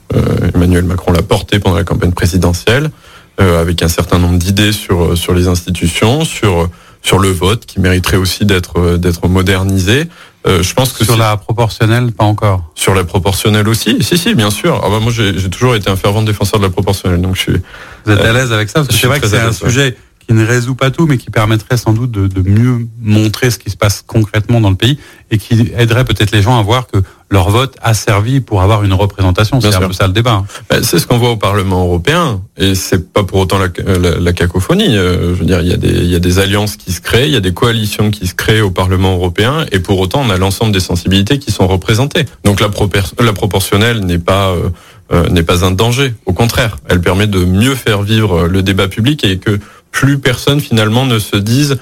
[0.53, 2.91] Emmanuel Macron l'a porté pendant la campagne présidentielle,
[3.37, 6.69] avec un certain nombre d'idées sur sur les institutions, sur
[7.01, 10.07] sur le vote qui mériterait aussi d'être euh, d'être modernisé.
[10.47, 12.71] Euh, je pense que sur la proportionnelle, pas encore.
[12.73, 14.81] Sur la proportionnelle aussi, si si, bien sûr.
[14.83, 17.61] Ah bah moi j'ai toujours été un fervent défenseur de la proportionnelle, donc je suis.
[18.05, 18.75] Vous êtes à l'aise avec ça?
[18.75, 19.97] Parce que c'est vrai que c'est un sujet
[20.29, 23.57] qui ne résout pas tout, mais qui permettrait sans doute de, de, mieux montrer ce
[23.57, 24.99] qui se passe concrètement dans le pays
[25.31, 26.99] et qui aiderait peut-être les gens à voir que
[27.31, 29.59] leur vote a servi pour avoir une représentation.
[29.59, 30.33] C'est un peu ça le débat.
[30.33, 30.45] Hein.
[30.69, 33.69] Ben, c'est ce qu'on voit au Parlement européen, et c'est pas pour autant la,
[34.19, 34.95] la, cacophonie.
[34.95, 37.01] Euh, je veux dire, il y a des il y a des alliances qui se
[37.01, 40.21] créent, il y a des coalitions qui se créent au Parlement européen, et pour autant,
[40.23, 42.25] on a l'ensemble des sensibilités qui sont représentées.
[42.43, 42.69] Donc la,
[43.19, 44.69] la proportionnelle n'est pas euh,
[45.11, 46.13] euh, n'est pas un danger.
[46.27, 49.59] Au contraire, elle permet de mieux faire vivre le débat public et que
[49.91, 51.77] plus personne finalement ne se dise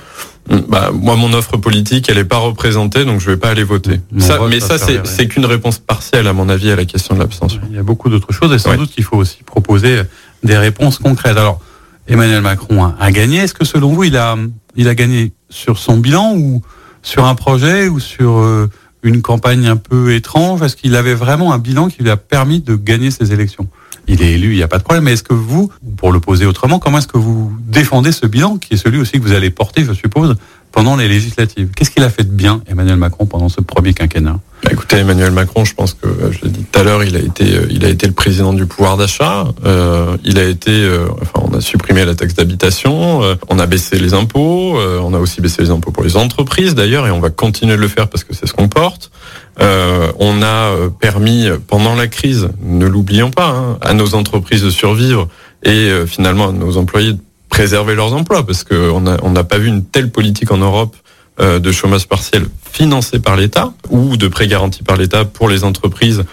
[0.69, 3.99] bah, moi mon offre politique elle est pas représentée donc je vais pas aller voter.
[4.17, 7.61] Ça, mais ça c'est qu'une réponse partielle à mon avis à la question de l'abstention.
[7.69, 10.01] Il y a beaucoup d'autres choses et sans doute qu'il faut aussi proposer
[10.43, 11.37] des réponses concrètes.
[11.37, 11.59] Alors
[12.07, 13.39] Emmanuel Macron a, a gagné.
[13.39, 14.37] Est-ce que selon vous il a
[14.75, 16.61] il a gagné sur son bilan ou
[17.01, 18.69] sur un projet ou sur euh,
[19.03, 20.61] une campagne un peu étrange?
[20.61, 23.67] Est-ce qu'il avait vraiment un bilan qui lui a permis de gagner ces élections?
[24.07, 25.03] Il est élu, il n'y a pas de problème.
[25.03, 28.57] Mais est-ce que vous, pour le poser autrement, comment est-ce que vous défendez ce bilan,
[28.57, 30.35] qui est celui aussi que vous allez porter, je suppose,
[30.71, 31.69] pendant les législatives?
[31.75, 34.39] Qu'est-ce qu'il a fait de bien, Emmanuel Macron, pendant ce premier quinquennat?
[34.63, 37.19] Bah, Écoutez, Emmanuel Macron, je pense que, je l'ai dit tout à l'heure, il a
[37.19, 39.45] été, euh, il a été le président du pouvoir d'achat.
[39.65, 43.99] Euh, il a été, euh, enfin, on a supprimé la taxe d'habitation, on a baissé
[43.99, 47.29] les impôts, on a aussi baissé les impôts pour les entreprises d'ailleurs, et on va
[47.29, 49.11] continuer de le faire parce que c'est ce qu'on porte.
[49.59, 54.63] Euh, on a euh, permis pendant la crise, ne l'oublions pas, hein, à nos entreprises
[54.63, 55.27] de survivre
[55.63, 59.67] et euh, finalement à nos employés de préserver leurs emplois parce qu'on n'a pas vu
[59.67, 60.95] une telle politique en Europe
[61.39, 66.23] de chômage partiel financé par l'État ou de prêts garantis par l'État pour les entreprises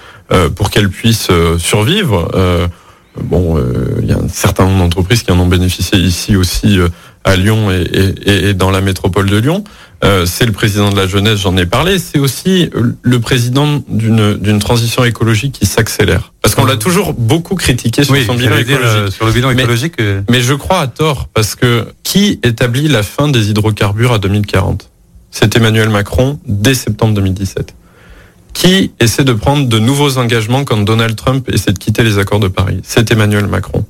[0.57, 2.31] pour qu'elles puissent survivre.
[3.21, 3.63] bon,
[4.01, 6.79] il y a un certain nombre d'entreprises qui en ont bénéficié ici aussi
[7.23, 9.63] à Lyon et, dans la métropole de Lyon.
[10.03, 11.99] Euh, c'est le président de la jeunesse, j'en ai parlé.
[11.99, 12.71] C'est aussi
[13.03, 16.33] le président d'une transition écologique qui s'accélère.
[16.43, 18.85] Parce qu'on l'a toujours beaucoup critiqué sur son bilan écologique.
[18.85, 19.95] Euh, sur le bilan écologique.
[20.01, 20.21] Euh.
[20.29, 24.91] Mais, je crois à tort, parce que qui établit la fin des hydrocarbures à 2040
[25.31, 27.75] C'est Emmanuel Macron dès septembre 2017.
[28.53, 32.41] Qui essaie de prendre de nouveaux engagements quand Donald Trump essaie de quitter les accords
[32.41, 32.81] de Paris?
[32.85, 33.85] C'est Emmanuel Macron.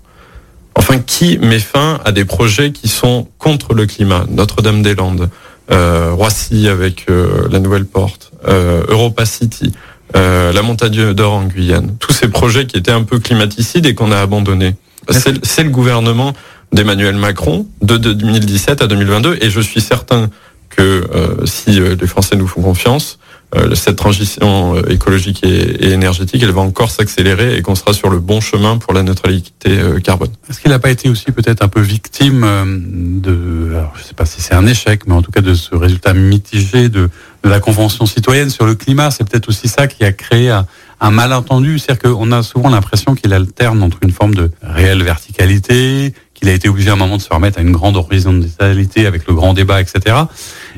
[0.76, 4.24] Enfin, qui met fin à des projets qui sont contre le climat?
[4.30, 5.28] Notre-Dame-des-Landes,
[5.70, 9.72] Roissy avec euh, la nouvelle porte, euh, Europa City,
[10.16, 11.96] euh, la montagne d'or en Guyane.
[11.98, 14.74] Tous ces projets qui étaient un peu climaticides et qu'on a abandonnés.
[15.10, 16.32] C'est le gouvernement
[16.72, 20.30] d'Emmanuel Macron de 2017 à 2022 et je suis certain
[20.70, 21.06] que
[21.44, 23.43] si les Français nous font confiance, euh,
[23.74, 28.18] cette transition euh, écologique et, énergétique, elle va encore s'accélérer et qu'on sera sur le
[28.18, 30.30] bon chemin pour la neutralité euh, carbone.
[30.48, 34.26] Est-ce qu'il n'a pas été aussi peut-être un peu victime de, je ne sais pas
[34.26, 37.10] si c'est un échec, mais en tout cas de ce résultat mitigé de,
[37.44, 41.78] la Convention citoyenne sur le climat C'est peut-être aussi ça qui a créé un malentendu,
[41.78, 46.52] c'est-à-dire qu'on a souvent l'impression qu'il alterne entre une forme de réelle verticalité, qu'il a
[46.52, 49.54] été obligé à un moment de se remettre à une grande horizontalité avec le grand
[49.54, 50.16] débat, etc.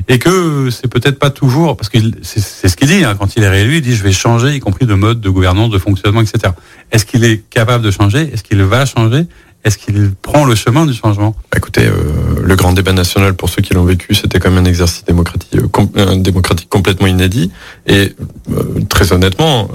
[0.07, 3.43] Et que c'est peut-être pas toujours, parce que c'est ce qu'il dit, hein, quand il
[3.43, 6.21] est réélu, il dit je vais changer, y compris de mode, de gouvernance, de fonctionnement,
[6.21, 6.53] etc.
[6.91, 8.29] Est-ce qu'il est capable de changer?
[8.31, 9.25] Est-ce qu'il va changer?
[9.67, 11.35] Est-ce qu'il prend le chemin du changement?
[11.51, 11.93] Bah, Écoutez, euh,
[12.41, 15.53] le grand débat national, pour ceux qui l'ont vécu, c'était quand même un exercice démocratique,
[15.55, 17.51] euh, démocratique complètement inédit.
[17.85, 18.13] Et
[18.51, 19.69] euh, très honnêtement,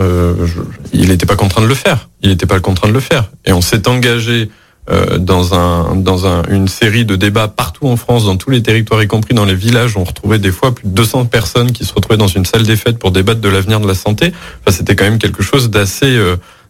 [0.94, 2.08] il n'était pas contraint de le faire.
[2.22, 3.30] Il n'était pas contraint de le faire.
[3.44, 4.48] Et on s'est engagé
[4.88, 9.02] dans un dans un, une série de débats partout en France, dans tous les territoires,
[9.02, 9.96] y compris dans les villages.
[9.96, 12.76] On retrouvait des fois plus de 200 personnes qui se retrouvaient dans une salle des
[12.76, 14.32] fêtes pour débattre de l'avenir de la santé.
[14.60, 16.18] Enfin, c'était quand même quelque chose d'assez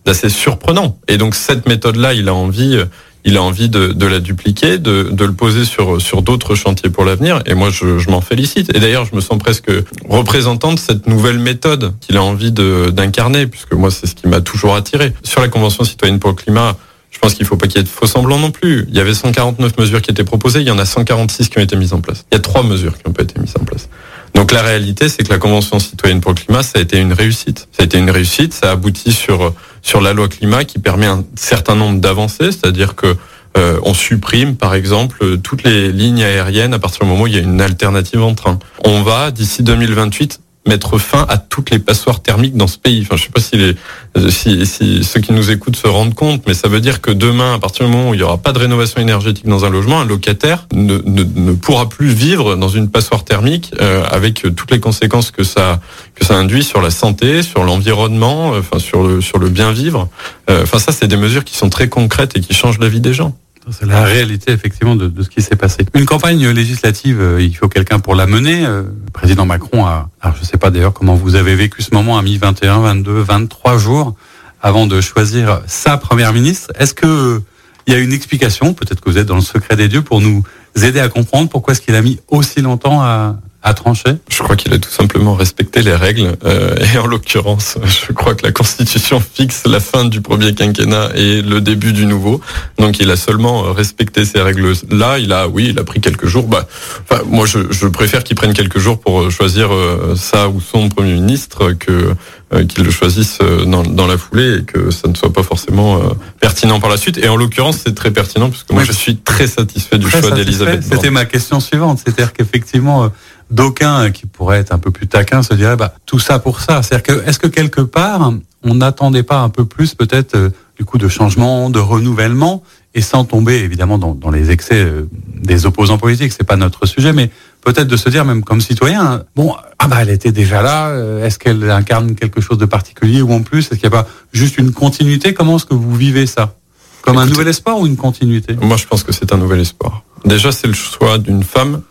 [0.05, 0.99] d'assez surprenant.
[1.09, 2.79] Et donc cette méthode-là, il a envie,
[3.25, 6.91] il a envie de, de la dupliquer, de, de, le poser sur sur d'autres chantiers
[6.91, 7.43] pour l'avenir.
[7.47, 8.75] Et moi, je, je m'en félicite.
[8.75, 9.71] Et d'ailleurs, je me sens presque
[10.09, 14.41] représentant de cette nouvelle méthode qu'il a envie d'incarner, puisque moi, c'est ce qui m'a
[14.41, 15.13] toujours attiré.
[15.23, 16.77] Sur la Convention citoyenne pour le climat,
[17.23, 18.85] pense qu'il ne faut pas qu'il y ait de faux semblants non plus.
[18.89, 21.63] Il y avait 149 mesures qui étaient proposées, il y en a 146 qui ont
[21.63, 22.25] été mises en place.
[22.31, 23.89] Il y a trois mesures qui n'ont pas été mises en place.
[24.35, 27.13] Donc la réalité, c'est que la Convention citoyenne pour le climat, ça a été une
[27.13, 27.69] réussite.
[27.71, 31.25] Ça a été une réussite, ça aboutit sur sur la loi climat qui permet un
[31.35, 33.17] certain nombre d'avancées, c'est-à-dire que
[33.59, 37.35] euh, on supprime, par exemple, toutes les lignes aériennes à partir du moment où il
[37.35, 38.59] y a une alternative en train.
[38.85, 43.03] On va, d'ici 2028, mettre fin à toutes les passoires thermiques dans ce pays.
[43.03, 46.45] Enfin, je sais pas si, les, si, si, ceux qui nous écoutent se rendent compte,
[46.47, 48.53] mais ça veut dire que demain, à partir du moment où il n'y aura pas
[48.53, 52.69] de rénovation énergétique dans un logement, un locataire ne, ne, ne pourra plus vivre dans
[52.69, 55.81] une passoire thermique euh, avec toutes les conséquences que ça
[56.15, 60.09] que ça induit sur la santé, sur l'environnement, enfin sur le sur le bien vivre.
[60.51, 63.01] Euh, enfin, ça, c'est des mesures qui sont très concrètes et qui changent la vie
[63.01, 63.35] des gens.
[63.71, 65.87] C'est la réalité effectivement de, ce qui s'est passé.
[65.95, 68.67] Une campagne législative, euh, il faut quelqu'un pour la mener.
[68.67, 71.95] Euh, le président Macron a, alors je sais pas d'ailleurs comment vous avez vécu ce
[71.95, 74.17] moment, a mis 21, 22, 23 jours
[74.61, 76.73] avant de choisir sa première ministre.
[76.79, 77.41] Est-ce que
[77.87, 80.21] il y a une explication, peut-être que vous êtes dans le secret des dieux, pour
[80.21, 80.45] nous
[80.81, 84.57] aider à comprendre pourquoi est-ce qu'il a mis aussi longtemps à, à trancher Je crois
[84.57, 86.37] qu'il a tout simplement respecté les règles.
[86.45, 91.11] Euh, et en l'occurrence, je crois que la Constitution fixe la fin du premier quinquennat
[91.15, 92.41] et le début du nouveau.
[92.79, 95.19] Donc il a seulement respecté ces règles-là.
[95.19, 96.49] Il a, oui, il a pris quelques jours.
[96.49, 96.67] Bah,
[97.09, 100.89] enfin, moi, je, je préfère qu'il prenne quelques jours pour choisir euh, ça ou son
[100.89, 102.15] premier ministre que
[102.55, 105.43] euh, qu'il le choisisse euh, dans, dans, la foulée et que ça ne soit pas
[105.43, 107.17] forcément euh, pertinent par la suite.
[107.17, 110.83] Et en l'occurrence, c'est très pertinent puisque moi, je suis très satisfait du choix d'Elisabeth.
[110.83, 113.11] C'était ma question suivante, c'est-à-dire qu'effectivement
[113.53, 116.83] d'aucuns qui pourraient être un peu plus taquins se diraient bah tout ça pour ça.
[116.83, 118.33] C'est-à-dire que est-ce que quelque part
[118.65, 122.63] on n'attendait pas un peu plus peut-être euh, du coup de changement, de renouvellement
[122.95, 126.87] et sans tomber évidemment dans, dans les excès euh, des opposants politiques, c'est pas notre
[126.87, 127.31] sujet, mais
[127.63, 131.25] peut-être de se dire même comme citoyen, bon ah bah elle était déjà là, euh,
[131.25, 134.09] est-ce qu'elle incarne quelque chose de particulier ou en plus est-ce qu'il n'y a pas
[134.33, 135.35] juste une continuité?
[135.35, 136.55] Comment est-ce que vous vivez ça?
[137.03, 140.05] Comme un nouvel espoir ou une continuité Moi je pense que c'est un nouvel espoir.
[140.25, 141.83] Déjà c'est le choix d'une femme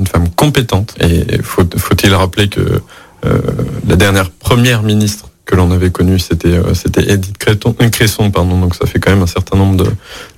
[0.00, 0.94] une femme compétente.
[1.00, 2.60] Et faut, faut-il rappeler que
[3.26, 3.38] euh,
[3.86, 8.30] la dernière première ministre que l'on avait connue, c'était euh, c'était Edith Cresson, euh, Cresson,
[8.30, 8.58] pardon.
[8.58, 9.90] Donc ça fait quand même un certain nombre de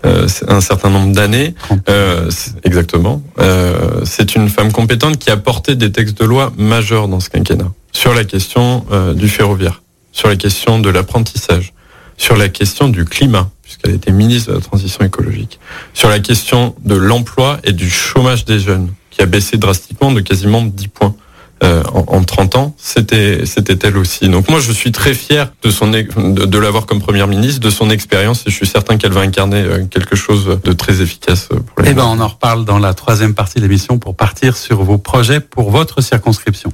[0.06, 1.54] euh, un certain nombre d'années.
[1.88, 2.30] Euh,
[2.64, 3.22] exactement.
[3.38, 7.30] Euh, c'est une femme compétente qui a porté des textes de loi majeurs dans ce
[7.30, 11.74] quinquennat sur la question du ferroviaire, sur la question de l'apprentissage,
[12.16, 15.60] sur la question du climat puisqu'elle était ministre de la transition écologique,
[15.92, 20.20] sur la question de l'emploi et du chômage des jeunes qui a baissé drastiquement de
[20.20, 21.14] quasiment 10 points.
[21.62, 24.28] Euh, en, en, 30 ans, c'était c'était elle aussi.
[24.28, 26.02] Donc moi, je suis très fier de son de,
[26.44, 29.60] de l'avoir comme première ministre, de son expérience, et je suis certain qu'elle va incarner
[29.60, 31.50] euh, quelque chose de très efficace.
[31.76, 34.56] Pour les eh ben, on en reparle dans la troisième partie de l'émission pour partir
[34.56, 36.72] sur vos projets pour votre circonscription.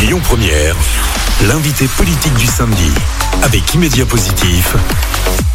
[0.00, 0.74] Lyon Première,
[1.46, 2.90] l'invité politique du samedi,
[3.42, 4.74] avec immédiat positif,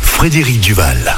[0.01, 1.15] Frédéric Duval.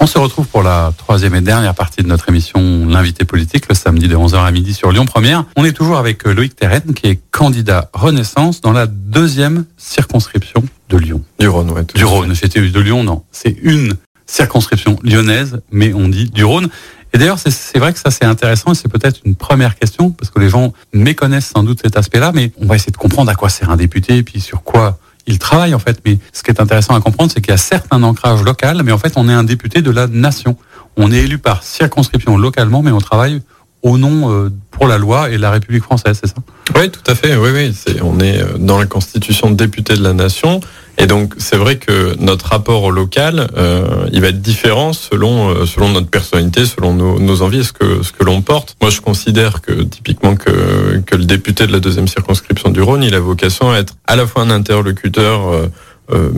[0.00, 3.74] On se retrouve pour la troisième et dernière partie de notre émission L'invité politique, le
[3.74, 5.44] samedi de 11h à midi sur Lyon Première.
[5.56, 10.62] On est toujours avec euh, Loïc Terren, qui est candidat Renaissance dans la deuxième circonscription
[10.88, 11.22] de Lyon.
[11.40, 11.82] Du Rhône, ouais.
[11.96, 13.24] Du Rhône, c'était de Lyon, non.
[13.32, 16.68] C'est une circonscription lyonnaise, mais on dit du Rhône.
[17.12, 20.30] Et d'ailleurs, c'est vrai que ça c'est intéressant et c'est peut-être une première question, parce
[20.30, 23.34] que les gens méconnaissent sans doute cet aspect-là, mais on va essayer de comprendre à
[23.34, 26.00] quoi sert un député et puis sur quoi il travaille en fait.
[26.04, 28.82] Mais ce qui est intéressant à comprendre, c'est qu'il y a certes un ancrage local,
[28.82, 30.56] mais en fait, on est un député de la nation.
[30.96, 33.42] On est élu par circonscription localement, mais on travaille
[33.82, 36.36] au nom euh, pour la loi et la République française, c'est ça?
[36.76, 37.36] Oui, tout à fait.
[37.36, 37.74] Oui, oui.
[38.02, 40.60] on est euh, dans la constitution de député de la nation.
[41.00, 45.64] Et donc, c'est vrai que notre rapport au local, euh, il va être différent selon
[45.64, 48.76] selon notre personnalité, selon nos, envies, ce que ce que l'on porte.
[48.80, 53.04] Moi, je considère que typiquement que que le député de la deuxième circonscription du Rhône,
[53.04, 55.68] il a vocation à être à la fois un interlocuteur
[56.10, 56.30] euh,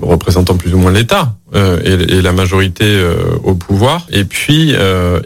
[0.00, 4.06] représentant plus ou moins l'État euh, et, la majorité euh, au pouvoir.
[4.10, 4.74] Et puis,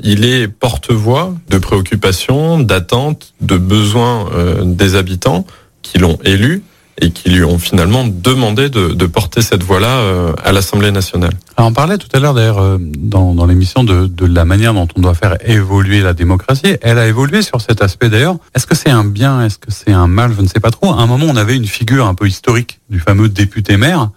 [0.02, 4.28] il est porte-voix de préoccupations, d'attentes, de besoins
[4.64, 5.46] des habitants
[5.83, 6.62] qui l'ont élu
[7.01, 11.33] et qui lui ont finalement demandé de, porter cette voix-là euh, à l'Assemblée nationale.
[11.57, 14.87] Alors on parlait tout à l'heure d'ailleurs euh, dans, l'émission de, de la manière dont
[14.97, 16.77] on doit faire évoluer la démocratie.
[16.81, 18.37] Elle a évolué sur cet aspect d'ailleurs.
[18.55, 20.33] Est-ce que c'est un bien, est-ce que c'est un mal?
[20.37, 20.91] Je ne sais pas trop.
[20.93, 24.11] À un moment, on avait une figure un peu historique du fameux député maire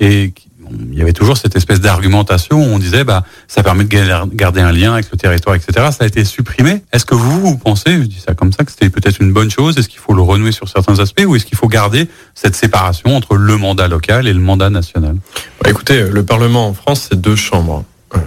[0.00, 0.32] et
[0.70, 4.60] il y avait toujours cette espèce d'argumentation où on disait bah ça permet de garder
[4.60, 5.72] un lien avec le territoire, etc.
[5.90, 6.82] Ça a été supprimé.
[6.92, 9.50] Est-ce que vous, vous pensez, je dis ça comme ça, que c'était peut-être une bonne
[9.50, 9.76] chose?
[9.78, 13.16] Est-ce qu'il faut le renouer sur certains aspects ou est-ce qu'il faut garder cette séparation
[13.16, 15.16] entre le mandat local et le mandat national?
[15.62, 17.84] Bah, Écoutez, le Parlement en France, c'est deux chambres.
[18.14, 18.18] Euh,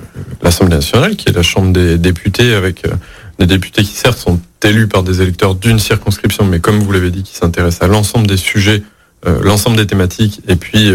[0.42, 2.92] L'Assemblée nationale, qui est la chambre des députés, avec euh,
[3.40, 7.12] des députés qui certes sont élus par des électeurs d'une circonscription, mais comme vous l'avez
[7.12, 8.84] dit, qui s'intéressent à l'ensemble des sujets,
[9.26, 10.92] euh, l'ensemble des thématiques, et puis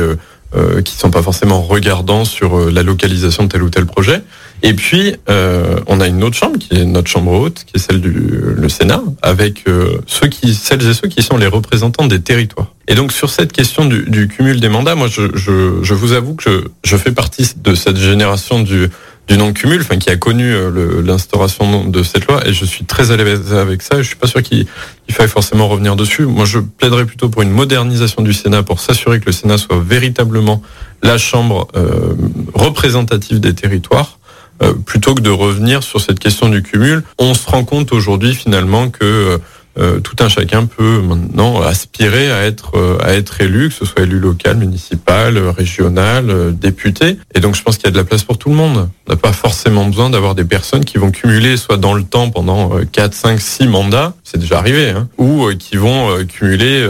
[0.85, 4.23] qui sont pas forcément regardants sur euh, la localisation de tel ou tel projet.
[4.63, 7.79] Et puis, euh, on a une autre chambre qui est notre chambre haute, qui est
[7.79, 12.21] celle du Sénat, avec euh, ceux qui, celles et ceux qui sont les représentants des
[12.21, 12.69] territoires.
[12.87, 16.13] Et donc sur cette question du, du cumul des mandats, moi je, je, je, vous
[16.13, 18.89] avoue que je, je fais partie de cette génération du,
[19.29, 23.11] du non-cumul, enfin qui a connu euh, l'instauration de cette loi, et je suis très
[23.11, 23.15] à
[23.61, 23.99] avec ça.
[23.99, 24.67] Et je suis pas sûr qu'il
[25.09, 26.25] il faille forcément revenir dessus.
[26.25, 29.81] Moi, je plaiderais plutôt pour une modernisation du Sénat pour s'assurer que le Sénat soit
[29.81, 30.63] véritablement
[31.03, 32.15] la chambre euh,
[32.55, 34.19] représentative des territoires
[34.63, 37.03] euh, plutôt que de revenir sur cette question du cumul.
[37.19, 39.41] On se rend compte aujourd'hui finalement que
[39.79, 43.85] euh, tout un chacun peut maintenant aspirer à être euh, à être élu, que ce
[43.85, 47.19] soit élu local, municipal, régional, euh, député.
[47.35, 48.89] Et donc je pense qu'il y a de la place pour tout le monde.
[49.07, 52.31] On n'a pas forcément besoin d'avoir des personnes qui vont cumuler soit dans le temps
[52.31, 56.87] pendant 4, 5, 6 mandats, c'est déjà arrivé, hein, ou qui vont cumuler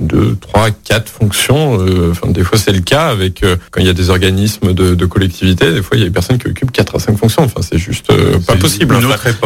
[0.00, 1.78] deux, trois, quatre fonctions.
[2.10, 5.06] Enfin des fois c'est le cas avec quand il y a des organismes de, de
[5.06, 7.42] collectivité, des fois il y a des personnes qui occupent 4 à 5 fonctions.
[7.42, 8.06] Enfin c'est juste
[8.46, 8.96] pas possible.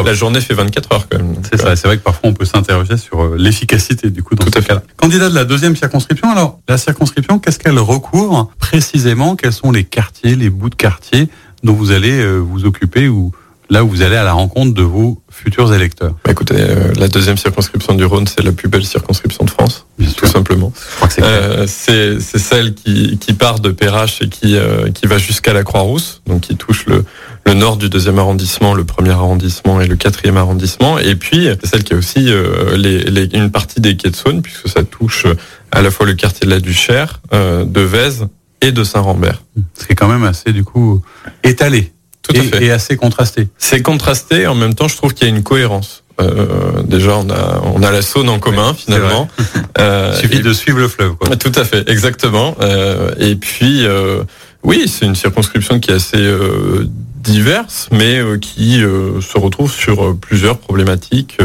[0.04, 1.34] la journée fait 24 heures quand même.
[1.50, 1.76] C'est ça.
[1.76, 4.66] C'est vrai que parfois on peut s'interroger sur euh, l'efficacité du coup dans Tout ce
[4.66, 4.82] cas-là.
[4.96, 9.36] Candidat de la deuxième circonscription, alors la circonscription, qu'est-ce qu'elle recouvre précisément?
[9.36, 11.28] Quels sont les quartiers, les bouts de quartiers
[11.62, 13.32] dont vous allez euh, vous occuper ou
[13.70, 17.08] là où vous allez à la rencontre de vos futurs électeurs bah Écoutez, euh, la
[17.08, 20.28] deuxième circonscription du Rhône, c'est la plus belle circonscription de France, Bien tout sûr.
[20.28, 20.72] simplement.
[21.20, 25.62] Euh, c'est celle qui, qui, part de Perrache et qui, euh, qui va jusqu'à la
[25.62, 27.04] Croix-Rousse, donc qui touche le,
[27.46, 30.98] le nord du deuxième arrondissement, le premier arrondissement et le quatrième arrondissement.
[30.98, 34.16] Et puis, c'est celle qui a aussi euh, les, les, une partie des quais de
[34.16, 35.26] Saône, puisque ça touche
[35.72, 38.26] à la fois le quartier de la Duchère, euh, de Vèze
[38.60, 39.42] et de Saint-Rambert.
[39.74, 41.00] C'est quand même assez, du coup,
[41.44, 41.92] étalé.
[42.22, 42.64] Tout et, à fait.
[42.64, 43.48] et assez contrasté.
[43.58, 46.04] C'est contrasté, en même temps, je trouve qu'il y a une cohérence.
[46.20, 49.28] Euh, déjà, on a on a la Saône en commun Ouais, finalement.
[49.78, 51.14] Euh, Il suffit et- de suivre le fleuve.
[51.14, 51.34] Quoi.
[51.36, 52.54] Tout à fait, exactement.
[52.60, 54.24] Euh, et puis, euh,
[54.62, 59.72] oui, c'est une circonscription qui est assez euh, diverse, mais euh, qui euh, se retrouve
[59.72, 61.38] sur plusieurs problématiques.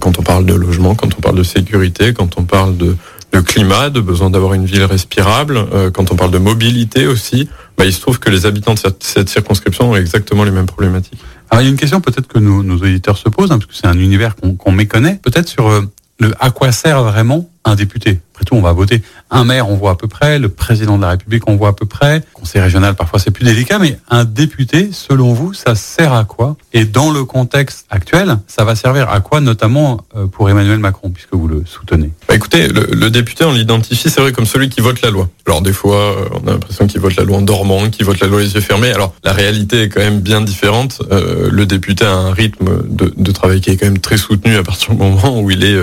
[0.00, 2.96] quand on parle de logement, quand on parle de sécurité, quand on parle de,
[3.32, 7.48] de climat, de besoin d'avoir une ville respirable, euh, quand on parle de mobilité aussi,
[7.78, 11.20] bah, il se trouve que les habitants de cette, circonscription ont exactement les mêmes problématiques.
[11.50, 13.74] Alors il y a une question peut-être que nos, auditeurs se posent, hein, parce que
[13.74, 15.82] c'est un univers qu'on qu'on méconnaît, peut-être sur euh,
[16.18, 18.20] le à quoi sert vraiment un député?
[18.40, 19.02] Après tout, on va voter.
[19.30, 20.38] Un maire, on voit à peu près.
[20.38, 22.22] Le président de la République, on voit à peu près.
[22.32, 26.56] Conseil régional, parfois c'est plus délicat, mais un député, selon vous, ça sert à quoi?
[26.72, 31.10] Et dans le contexte actuel, ça va servir à quoi, notamment euh, pour Emmanuel Macron,
[31.10, 32.12] puisque vous le soutenez?
[32.30, 35.28] Bah écoutez, le, député, on l'identifie, c'est vrai, comme celui qui vote la loi.
[35.46, 38.20] Alors des fois, euh, on a l'impression qu'il vote la loi en dormant, qu'il vote
[38.20, 38.90] la loi les yeux fermés.
[38.90, 41.02] Alors la réalité est quand même bien différente.
[41.12, 44.62] Euh, le député a un rythme de, travail qui est quand même très soutenu à
[44.62, 45.78] partir du moment où il est,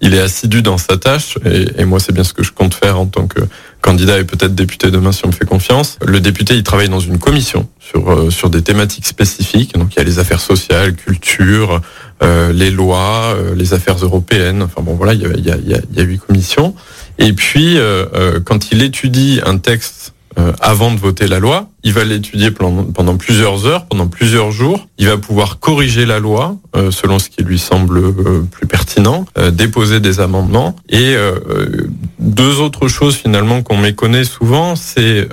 [0.00, 1.38] il est assidu dans sa tâche.
[1.76, 3.40] Et moi, c'est bien ce que je compte faire en tant que
[3.80, 5.98] candidat et peut-être député demain si on me fait confiance.
[6.04, 9.74] Le député, il travaille dans une commission sur euh, sur des thématiques spécifiques.
[9.74, 11.80] Donc il y a les affaires sociales, culture,
[12.22, 14.62] euh, les lois, euh, les affaires européennes.
[14.62, 16.74] Enfin bon, voilà, il y a, il y a, huit commissions.
[17.18, 21.92] Et puis, euh, quand il étudie un texte euh, avant de voter la loi, il
[21.92, 24.86] va l'étudier pendant, plusieurs heures, pendant plusieurs jours.
[24.96, 29.24] Il va pouvoir corriger la loi euh, selon ce qui lui semble euh, plus pertinent,
[29.52, 30.76] déposer des amendements.
[30.88, 31.16] Et
[32.18, 35.28] deux autres choses finalement qu'on méconnaît souvent, c'est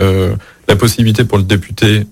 [0.67, 2.05] la possibilité pour le député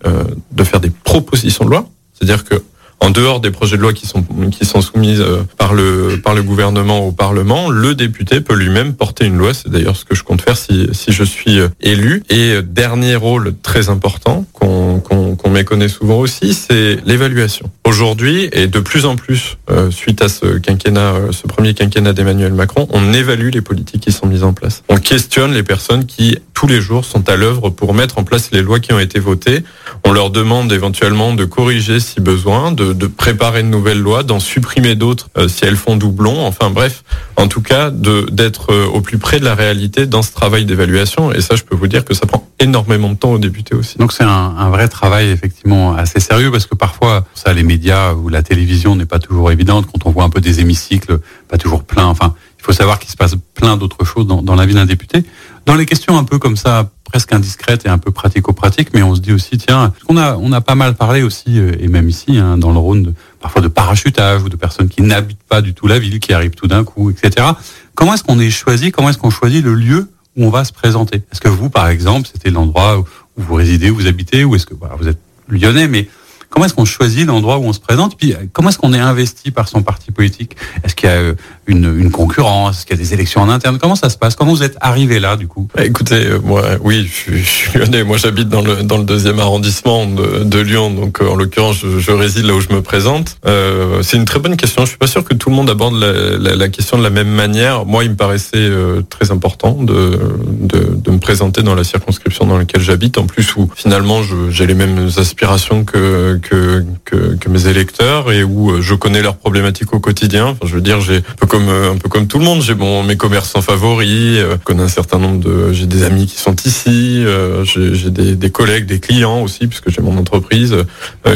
[0.51, 1.87] de faire des propositions de loi.
[2.13, 2.55] C'est-à-dire que
[2.99, 6.33] en dehors des projets de loi qui sont qui sont soumis euh, par le par
[6.33, 9.53] le gouvernement au Parlement, le député peut lui-même porter une loi.
[9.53, 12.23] C'est d'ailleurs ce que je compte faire si si je suis euh, élu.
[12.29, 17.69] Et euh, dernier rôle très important qu'on qu'on qu'on méconnaît souvent aussi, c'est l'évaluation.
[17.85, 22.53] Aujourd'hui et de plus en plus euh, suite à ce quinquennat, ce premier quinquennat d'Emmanuel
[22.53, 24.83] Macron, on évalue les politiques qui sont mises en place.
[24.89, 28.49] On questionne les personnes qui tous les jours sont à l'œuvre pour mettre en place
[28.51, 29.63] les lois qui ont été votées.
[30.03, 34.95] On leur demande éventuellement de corriger si besoin, de préparer de nouvelles lois, d'en supprimer
[34.95, 36.45] d'autres euh, si elles font doublon.
[36.45, 37.03] Enfin bref,
[37.35, 41.31] en tout cas, d'être euh, au plus près de la réalité dans ce travail d'évaluation.
[41.31, 43.97] Et ça, je peux vous dire que ça prend énormément de temps aux députés aussi.
[43.97, 48.29] Donc c'est un, vrai travail effectivement assez sérieux parce que parfois ça les médias ou
[48.29, 51.83] la télévision n'est pas toujours évidente quand on voit un peu des hémicycles pas toujours
[51.83, 52.05] pleins.
[52.05, 52.33] Enfin,
[52.65, 55.23] faut savoir qu'il se passe plein d'autres choses dans, la vie d'un député.
[55.67, 59.13] Dans les questions un peu comme ça, presque indiscrètes et un peu pratico-pratiques, mais on
[59.13, 62.09] se dit aussi tiens, on a on a pas mal parlé aussi euh, et même
[62.09, 65.61] ici hein, dans le Rhône de, parfois de parachutage ou de personnes qui n'habitent pas
[65.61, 67.47] du tout la ville, qui arrivent tout d'un coup, etc.
[67.93, 70.73] Comment est-ce qu'on est choisi Comment est-ce qu'on choisit le lieu où on va se
[70.73, 71.17] présenter?
[71.31, 73.05] Est-ce que vous, par exemple, c'était l'endroit où
[73.37, 76.07] vous résidez, où vous habitez, ou est-ce que vous êtes lyonnais, mais
[76.55, 78.17] Comment est-ce qu'on choisit l'endroit où on se présente?
[78.17, 80.55] Puis comment est-ce qu'on est investi par son parti politique?
[80.85, 81.35] Est-ce qu'il y a euh,
[81.67, 84.35] une, une concurrence qu'il y a des élections en interne Comment ça se passe?
[84.35, 85.67] Comment vous êtes arrivé là du coup?
[85.75, 88.03] Bah, Écoutez, euh, moi, oui, je, suis lyonnais.
[88.03, 91.77] Moi, j'habite dans le dans le deuxième arrondissement de, de Lyon, donc euh, en l'occurrence,
[91.77, 93.37] je, je, réside là où je me présente.
[93.45, 94.83] Euh, c'est une très bonne question.
[94.83, 97.09] Je suis pas sûr que tout le monde aborde la, la, la question de la
[97.09, 97.85] même manière.
[97.85, 98.69] Moi, il me paraissait
[99.09, 103.17] très important de, de, de me présenter dans la circonscription dans laquelle j'habite.
[103.17, 108.43] En plus, où finalement, j'ai les mêmes aspirations que, que, que, que, mes électeurs et
[108.43, 110.47] où euh, je connais leurs problématiques au quotidien.
[110.47, 111.21] Enfin, je veux dire, j'ai
[111.55, 114.63] comme euh, un peu comme tout le monde, j'ai bon mes commerçants favoris, euh, je
[114.65, 117.23] connais un certain nombre de, j'ai des amis qui sont ici,
[117.63, 120.75] j'ai des, des, collègues, des clients aussi, puisque j'ai mon entreprise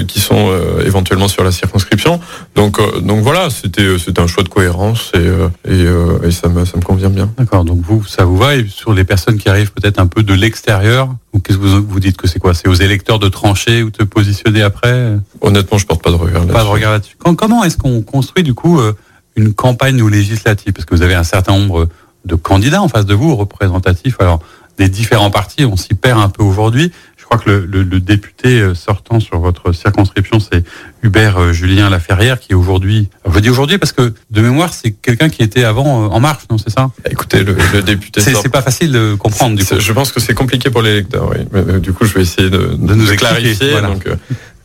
[0.07, 0.51] qui sont
[0.86, 2.20] éventuellement sur la circonscription.
[2.55, 5.86] Donc donc voilà, c'était c'était un choix de cohérence et et,
[6.28, 7.32] et ça me ça me convient bien.
[7.38, 7.63] D'accord.
[7.63, 10.34] Donc vous ça vous va et sur les personnes qui arrivent peut-être un peu de
[10.34, 12.53] l'extérieur, qu'est-ce que vous vous dites que c'est quoi?
[12.53, 15.17] C'est aux électeurs de trancher ou de positionner après?
[15.41, 16.53] Honnêtement, je porte pas de regard là-dessus.
[16.53, 17.15] Pas de regard là-dessus.
[17.17, 18.93] Comment est-ce qu'on construit du coup euh,
[19.40, 21.90] une campagne ou législative Parce que vous avez un certain nombre
[22.26, 24.16] de candidats en face de vous, représentatifs.
[24.20, 24.42] Alors
[24.78, 26.92] des différents partis, on s'y perd un peu aujourd'hui.
[27.18, 30.64] Je crois que le, le, le, député euh, sortant sur votre circonscription, c'est
[31.04, 34.92] Hubert euh, Julien Laferrière, qui est aujourd'hui, je dis aujourd'hui parce que de mémoire, c'est
[34.92, 36.90] quelqu'un qui était avant En Marche, non, c'est ça?
[37.08, 38.22] Écoutez, le, le député...
[38.22, 39.80] C'est pas facile de comprendre, du coup.
[39.80, 41.46] Je pense que c'est compliqué pour l'électeur, oui.
[41.52, 43.72] Mais, du coup, je vais essayer de, de nous clarifier.
[43.72, 43.90] Voilà.
[43.90, 44.16] Donc, euh,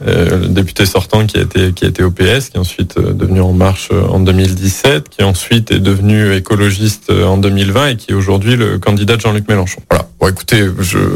[0.01, 3.13] le député sortant qui a été qui a été au PS, qui est ensuite euh,
[3.13, 8.11] devenu En Marche euh, en 2017, qui ensuite est devenu écologiste en 2020 et qui
[8.11, 9.83] est aujourd'hui le candidat de Jean-Luc Mélenchon.
[9.91, 10.09] Voilà.
[10.21, 10.67] Bon, écoutez,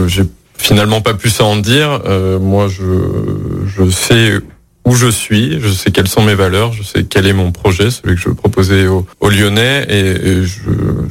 [0.06, 0.24] j'ai
[0.56, 2.02] finalement pas plus à en dire.
[2.06, 4.34] Euh, moi, je sais
[4.84, 7.90] où je suis, je sais quelles sont mes valeurs, je sais quel est mon projet,
[7.90, 10.60] celui que je veux proposer aux, Lyonnais, et, je,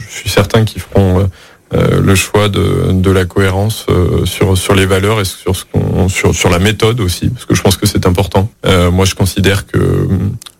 [0.09, 1.23] suis certain qu'ils feront euh,
[1.71, 5.65] le choix de, de la cohérence euh, sur sur les valeurs et sur ce
[6.07, 8.49] sur sur la méthode aussi parce que je pense que c'est important.
[8.65, 9.77] Euh, moi je considère que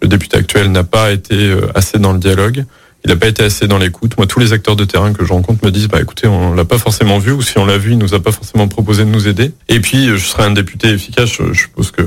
[0.01, 2.65] le député actuel n'a pas été assez dans le dialogue.
[3.05, 4.17] Il n'a pas été assez dans l'écoute.
[4.17, 6.65] Moi, tous les acteurs de terrain que je rencontre me disent, bah écoutez, on l'a
[6.65, 9.09] pas forcément vu, ou si on l'a vu, il nous a pas forcément proposé de
[9.09, 9.53] nous aider.
[9.69, 11.29] Et puis, je serai un député efficace.
[11.29, 12.01] Je suppose que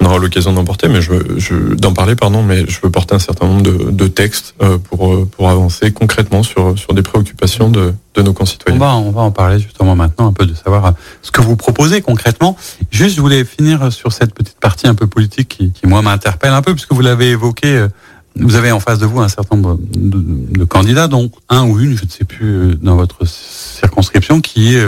[0.00, 3.14] on aura l'occasion d'en porter, mais je, je d'en parler, pardon, mais je veux porter
[3.14, 7.02] un certain nombre de, de textes euh, pour euh, pour avancer concrètement sur sur des
[7.02, 8.78] préoccupations de, de nos concitoyens.
[8.78, 10.92] On va on va en parler justement maintenant un peu de savoir
[11.22, 12.56] ce que vous proposez concrètement.
[12.90, 16.52] Juste, je voulais finir sur cette petite partie un peu politique qui, qui moi m'interpelle
[16.52, 17.68] un peu puisque vous l'avez évoqué.
[17.68, 17.88] Euh,
[18.38, 21.80] vous avez en face de vous un certain nombre de, de, candidats, dont un ou
[21.80, 24.84] une, je ne sais plus, dans votre circonscription, qui est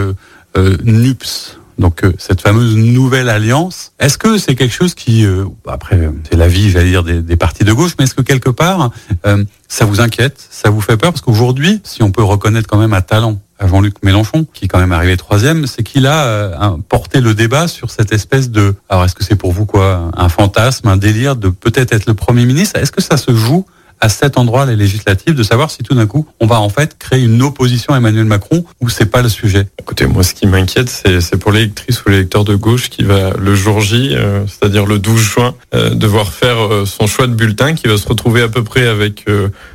[0.59, 5.45] euh, NUPS, donc euh, cette fameuse nouvelle alliance, est-ce que c'est quelque chose qui, euh,
[5.67, 8.91] après c'est la vie, j'allais dire des, partis de gauche, mais est-ce que quelque part
[9.27, 11.13] euh, ça vous inquiète, ça vous fait peur?
[11.13, 14.69] Parce qu'aujourd'hui, si on peut reconnaître quand même un talent à Jean-Luc Mélenchon, qui est
[14.69, 18.75] quand même arrivé troisième, c'est qu'il a euh, porté le débat sur cette espèce de,
[18.89, 22.15] alors est-ce que c'est pour vous quoi, un fantasme, un délire de peut-être être le
[22.15, 22.79] premier ministre?
[22.79, 23.67] Est-ce que ça se joue
[24.01, 26.97] à cet endroit les législatives de savoir si tout d'un coup on va en fait
[26.99, 30.47] créer une opposition à Emmanuel Macron ou c'est pas le sujet Écoutez, moi ce qui
[30.47, 34.87] m'inquiète c'est pour l'électrice ou l'électeur de gauche qui va le jour J, euh, c'est-à-dire
[34.87, 38.43] le 12 juin, euh, devoir faire euh, son choix de bulletin qui va se retrouver
[38.43, 39.27] à peu près avec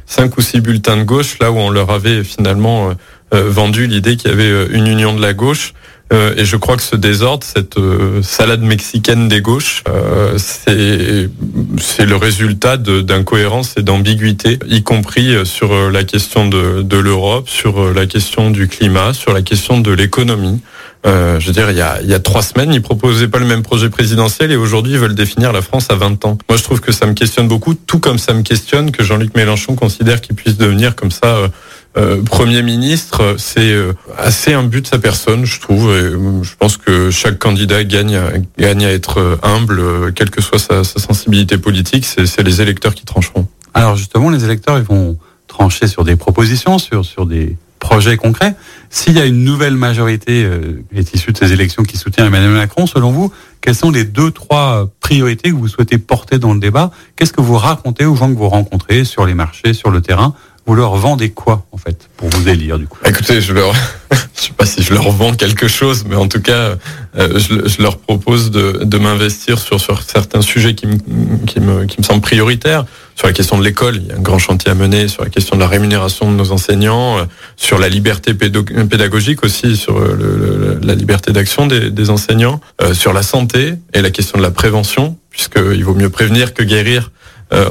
[0.06, 2.94] cinq ou six bulletins de gauche là où on leur avait finalement
[3.32, 5.74] vendu l'idée qu'il y avait une union de la gauche.
[6.14, 12.06] Euh, et je crois que ce désordre, cette euh, salade mexicaine des gauches, euh, c'est
[12.06, 18.52] le résultat d'incohérence et d'ambiguïté, y compris sur la question de, l'Europe, sur la question
[18.52, 20.60] du climat, sur la question de l'économie.
[21.06, 24.52] Je veux dire, il y, a, trois semaines, ils proposaient pas le même projet présidentiel
[24.52, 26.38] et aujourd'hui, ils veulent définir la France à 20 ans.
[26.48, 29.36] Moi, je trouve que ça me questionne beaucoup, tout comme ça me questionne que Jean-Luc
[29.36, 31.50] Mélenchon considère qu'il puisse devenir comme ça
[31.98, 33.36] euh, Premier ministre.
[33.38, 33.76] C'est
[34.18, 35.92] assez un but de sa personne, je trouve.
[35.92, 36.12] Et
[36.44, 38.20] je pense que chaque candidat gagne,
[38.58, 42.06] gagne à être humble, quelle que soit sa, sa sensibilité politique.
[42.06, 43.48] C'est les électeurs qui trancheront.
[43.74, 45.18] Alors justement, les électeurs, ils vont
[45.48, 48.56] trancher sur des propositions, sur, sur des projet concret.
[48.90, 52.52] S'il y a une nouvelle majorité euh, est issue de ces élections qui soutient Emmanuel
[52.52, 56.60] Macron, selon vous, quelles sont les deux, trois priorités que vous souhaitez porter dans le
[56.60, 56.92] débat?
[57.16, 60.34] Qu'est-ce que vous racontez aux gens que vous rencontrez sur les marchés, sur le terrain
[60.66, 62.98] Vous leur vendez quoi, en fait, pour vous élire, du coup?
[63.06, 63.74] Écoutez, je leur...
[64.36, 66.76] je sais pas si je leur vends quelque chose, mais en tout cas,
[67.18, 72.86] euh, je, leur propose de, m'investir sur, certains sujets qui me, semblent prioritaires.
[73.16, 75.08] Sur la question de l'école, il y a un grand chantier à mener.
[75.10, 77.26] Sur la question de la rémunération de nos enseignants, euh,
[77.58, 83.24] sur la liberté pédagogique aussi, sur la liberté d'action des, des, enseignants, euh, sur la
[83.24, 87.12] santé et la question de la prévention, puisqu'il vaut mieux prévenir que guérir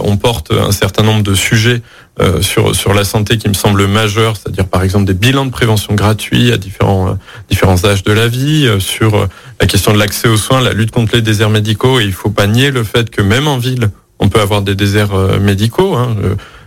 [0.04, 1.82] on porte un certain nombre de sujets
[2.40, 5.94] sur sur la santé qui me semblent majeurs, c'est-à-dire par exemple des bilans de prévention
[5.94, 9.28] gratuits à différents différents âges de la vie, sur
[9.60, 12.00] la question de l'accès aux soins, la lutte contre les déserts médicaux.
[12.00, 14.74] Et il faut pas nier le fait que même en ville, on peut avoir des
[14.74, 15.96] déserts médicaux.
[15.96, 16.16] Hein.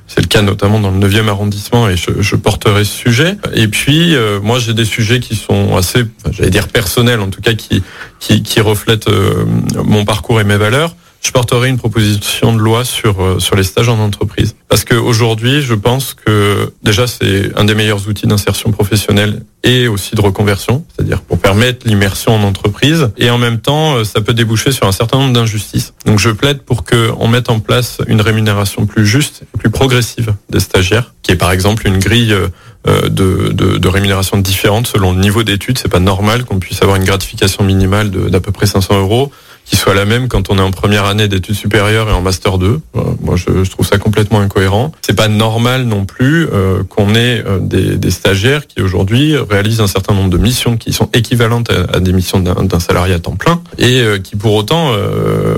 [0.07, 3.37] C'est le cas notamment dans le 9e arrondissement et je, porterai ce sujet.
[3.53, 7.41] Et puis, euh, moi, j'ai des sujets qui sont assez, j'allais dire personnels, en tout
[7.41, 7.81] cas, qui,
[8.19, 9.45] qui, qui reflètent euh,
[9.83, 10.95] mon parcours et mes valeurs
[11.25, 14.55] je porterai une proposition de loi sur euh, sur les stages en entreprise.
[14.69, 20.13] Parce qu'aujourd'hui, je pense que déjà c'est un des meilleurs outils d'insertion professionnelle et aussi
[20.13, 23.09] de reconversion, c'est-à-dire pour permettre l'immersion en entreprise.
[23.17, 25.95] Et en même temps, euh, ça peut déboucher sur un certain nombre d'injustices.
[26.05, 30.35] Donc je plaide pour que on mette en place une rémunération plus juste, plus progressive
[30.51, 35.11] des stagiaires, qui est par exemple une grille euh, de, de, de, rémunération différente selon
[35.11, 35.79] le niveau d'études.
[35.79, 39.31] C'est pas normal qu'on puisse avoir une gratification minimale d'à peu près 500 euros
[39.65, 42.57] qui soit la même quand on est en première année d'études supérieures et en master
[42.57, 42.67] 2.
[42.67, 44.91] Euh, moi, je, je, trouve ça complètement incohérent.
[45.01, 49.81] C'est pas normal non plus euh, qu'on ait euh, des, des, stagiaires qui aujourd'hui réalisent
[49.81, 53.35] un certain nombre de missions qui sont équivalentes à, des missions d'un salarié à temps
[53.35, 54.91] plein et qui pour autant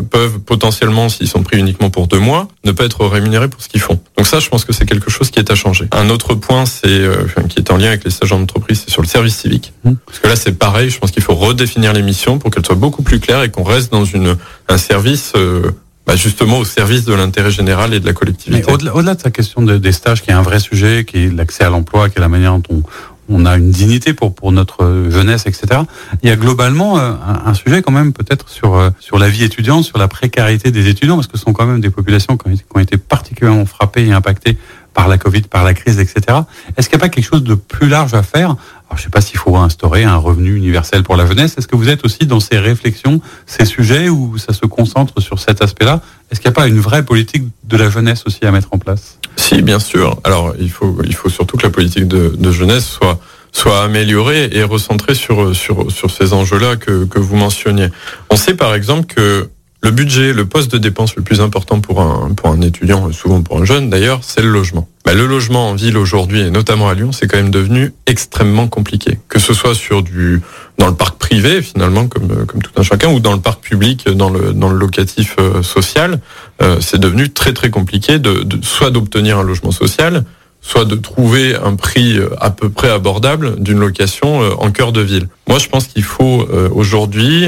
[0.09, 3.67] peuvent potentiellement, s'ils sont pris uniquement pour deux mois, ne pas être rémunérés pour ce
[3.67, 3.99] qu'ils font.
[4.17, 5.87] Donc ça, je pense que c'est quelque chose qui est à changer.
[5.91, 7.01] Un autre point, c'est
[7.49, 9.73] qui est en lien avec les stages en entreprise, c'est sur le service civique.
[9.83, 9.93] Mmh.
[10.05, 10.89] Parce que là, c'est pareil.
[10.89, 13.63] Je pense qu'il faut redéfinir les missions pour qu'elles soient beaucoup plus claires et qu'on
[13.63, 14.35] reste dans une,
[14.67, 15.71] un service euh,
[16.05, 18.71] bah justement au service de l'intérêt général et de la collectivité.
[18.71, 21.35] Au-delà au de sa question de, des stages, qui est un vrai sujet, qui est
[21.35, 22.83] l'accès à l'emploi, qui est la manière dont
[23.27, 25.81] on, a une dignité pour pour notre jeunesse, etc.
[26.23, 27.11] Il y a globalement euh,
[27.45, 30.87] un, sujet quand même peut-être sur euh, sur la vie étudiante, sur la précarité des
[30.87, 34.13] étudiants, parce que ce sont quand même des populations qui ont été particulièrement frappées et
[34.13, 34.57] impactées
[34.97, 36.39] par la Covid, par la crise, etc.
[36.75, 38.49] Est-ce qu'il n'y a pas quelque chose de plus large à faire?
[38.87, 41.53] Alors, je ne sais pas s'il faut instaurer un revenu universel pour la jeunesse.
[41.55, 45.37] Est-ce que vous êtes aussi dans ces réflexions, ces sujets où ça se concentre sur
[45.37, 46.01] cet aspect-là?
[46.31, 48.79] Est-ce qu'il n'y a pas une vraie politique de la jeunesse aussi à mettre en
[48.79, 49.19] place?
[49.35, 50.19] Si, bien sûr.
[50.23, 53.19] Alors, il faut, il faut surtout que la politique de, jeunesse soit
[53.51, 57.89] soit améliorée et recentrée sur sur sur ces enjeux-là que que vous mentionniez.
[58.29, 59.49] On sait par exemple que
[59.84, 63.41] le budget, le poste de dépense le plus important pour un, pour un étudiant, souvent
[63.41, 64.88] pour un jeune d'ailleurs, c'est le logement.
[65.05, 68.67] Bah, le logement en ville aujourd'hui, et notamment à Lyon, c'est quand même devenu extrêmement
[68.67, 69.19] compliqué.
[69.30, 70.41] Que ce soit sur du
[70.80, 74.09] dans le parc privé finalement, comme, comme tout un chacun, ou dans le parc public,
[74.09, 76.19] dans le, dans le locatif euh, social,
[76.61, 80.23] euh, c'est devenu très très compliqué de, de soit d'obtenir un logement social,
[80.68, 84.91] soit de trouver un prix euh, à peu près abordable d'une location euh, en cœur
[84.91, 85.30] de ville.
[85.47, 87.47] Moi, je pense qu'il faut euh, aujourd'hui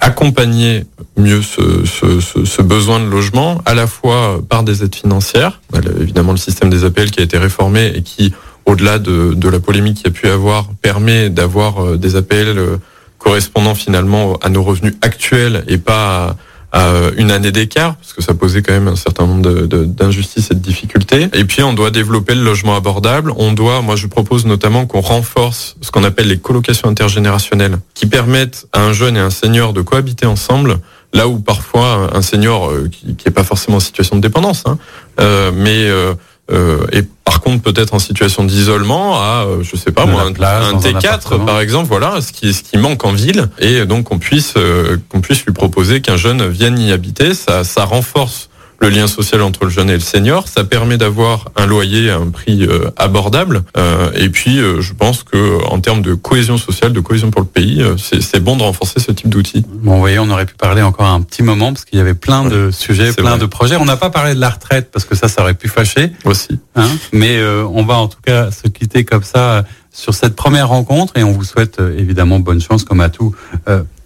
[0.00, 0.84] accompagner
[1.16, 6.38] mieux ce, besoin de logement, à la fois par des aides financières, bah, évidemment le
[6.38, 8.32] système des APL qui a été réformé et qui,
[8.64, 12.78] au-delà de, de la polémique qu'il y a pu avoir, permet d'avoir des APL
[13.18, 16.36] correspondant finalement à nos revenus actuels et pas à
[16.72, 20.54] à une année d'écart, parce que ça posait quand même un certain nombre d'injustices et
[20.54, 21.28] de difficultés.
[21.32, 23.32] Et puis on doit développer le logement abordable.
[23.36, 28.06] On doit, moi je propose notamment qu'on renforce ce qu'on appelle les colocations intergénérationnelles, qui
[28.06, 30.78] permettent à un jeune et un senior de cohabiter ensemble.
[31.12, 34.78] Là où parfois un senior euh, qui n'est pas forcément en situation de dépendance, hein,
[35.18, 36.14] euh, mais euh,
[36.50, 40.32] euh, et par contre peut-être en situation d'isolement à euh, je sais pas moi un,
[40.32, 43.48] T4 par exemple voilà ce qui ce qui manque en ville.
[43.58, 47.34] Et donc qu'on puisse euh, qu'on puisse lui proposer qu'un jeune vienne y habiter.
[47.34, 48.49] Ça ça renforce
[48.80, 50.48] le lien social entre le jeune et le senior.
[50.48, 53.62] Ça permet d'avoir un loyer à un prix euh, abordable.
[53.76, 57.42] Euh, et puis, euh, je pense que en termes de cohésion sociale, de cohésion pour
[57.42, 59.64] le pays, c'est bon de renforcer ce type d'outils.
[59.68, 62.14] Bon, vous voyez, on aurait pu parler encore un petit moment parce qu'il y avait
[62.14, 63.76] plein de sujets, plein de projets.
[63.76, 66.12] On n'a pas parlé de la retraite parce que ça, ça aurait pu fâcher.
[66.24, 66.58] Aussi.
[66.74, 71.16] Hein Mais on va en tout cas se quitter comme ça sur cette première rencontre
[71.16, 73.34] et on vous souhaite évidemment bonne chance comme à tout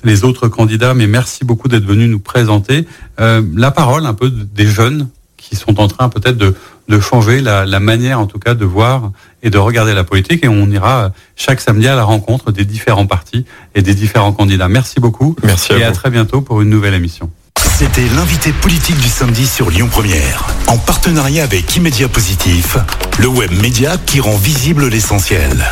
[0.05, 2.87] les autres candidats, mais merci beaucoup d'être venu nous présenter
[3.21, 6.55] euh, la parole un peu des jeunes qui sont en train peut-être de,
[6.89, 9.11] de changer la, la, manière en tout cas de voir
[9.43, 13.07] et de regarder la politique et on ira chaque samedi à la rencontre des différents
[13.07, 13.45] partis
[13.75, 14.69] et des différents candidats.
[14.69, 17.31] Merci beaucoup merci et à, très bientôt pour une nouvelle émission.
[17.77, 22.77] C'était l'invité politique du samedi sur Lyon Première, en partenariat avec Immédia Positif,
[23.19, 25.65] le web média qui rend visible l'essentiel.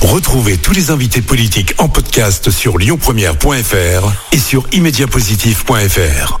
[0.00, 6.40] Retrouvez tous les invités politiques en podcast sur lyonpremière.fr et sur immédiapositif.fr.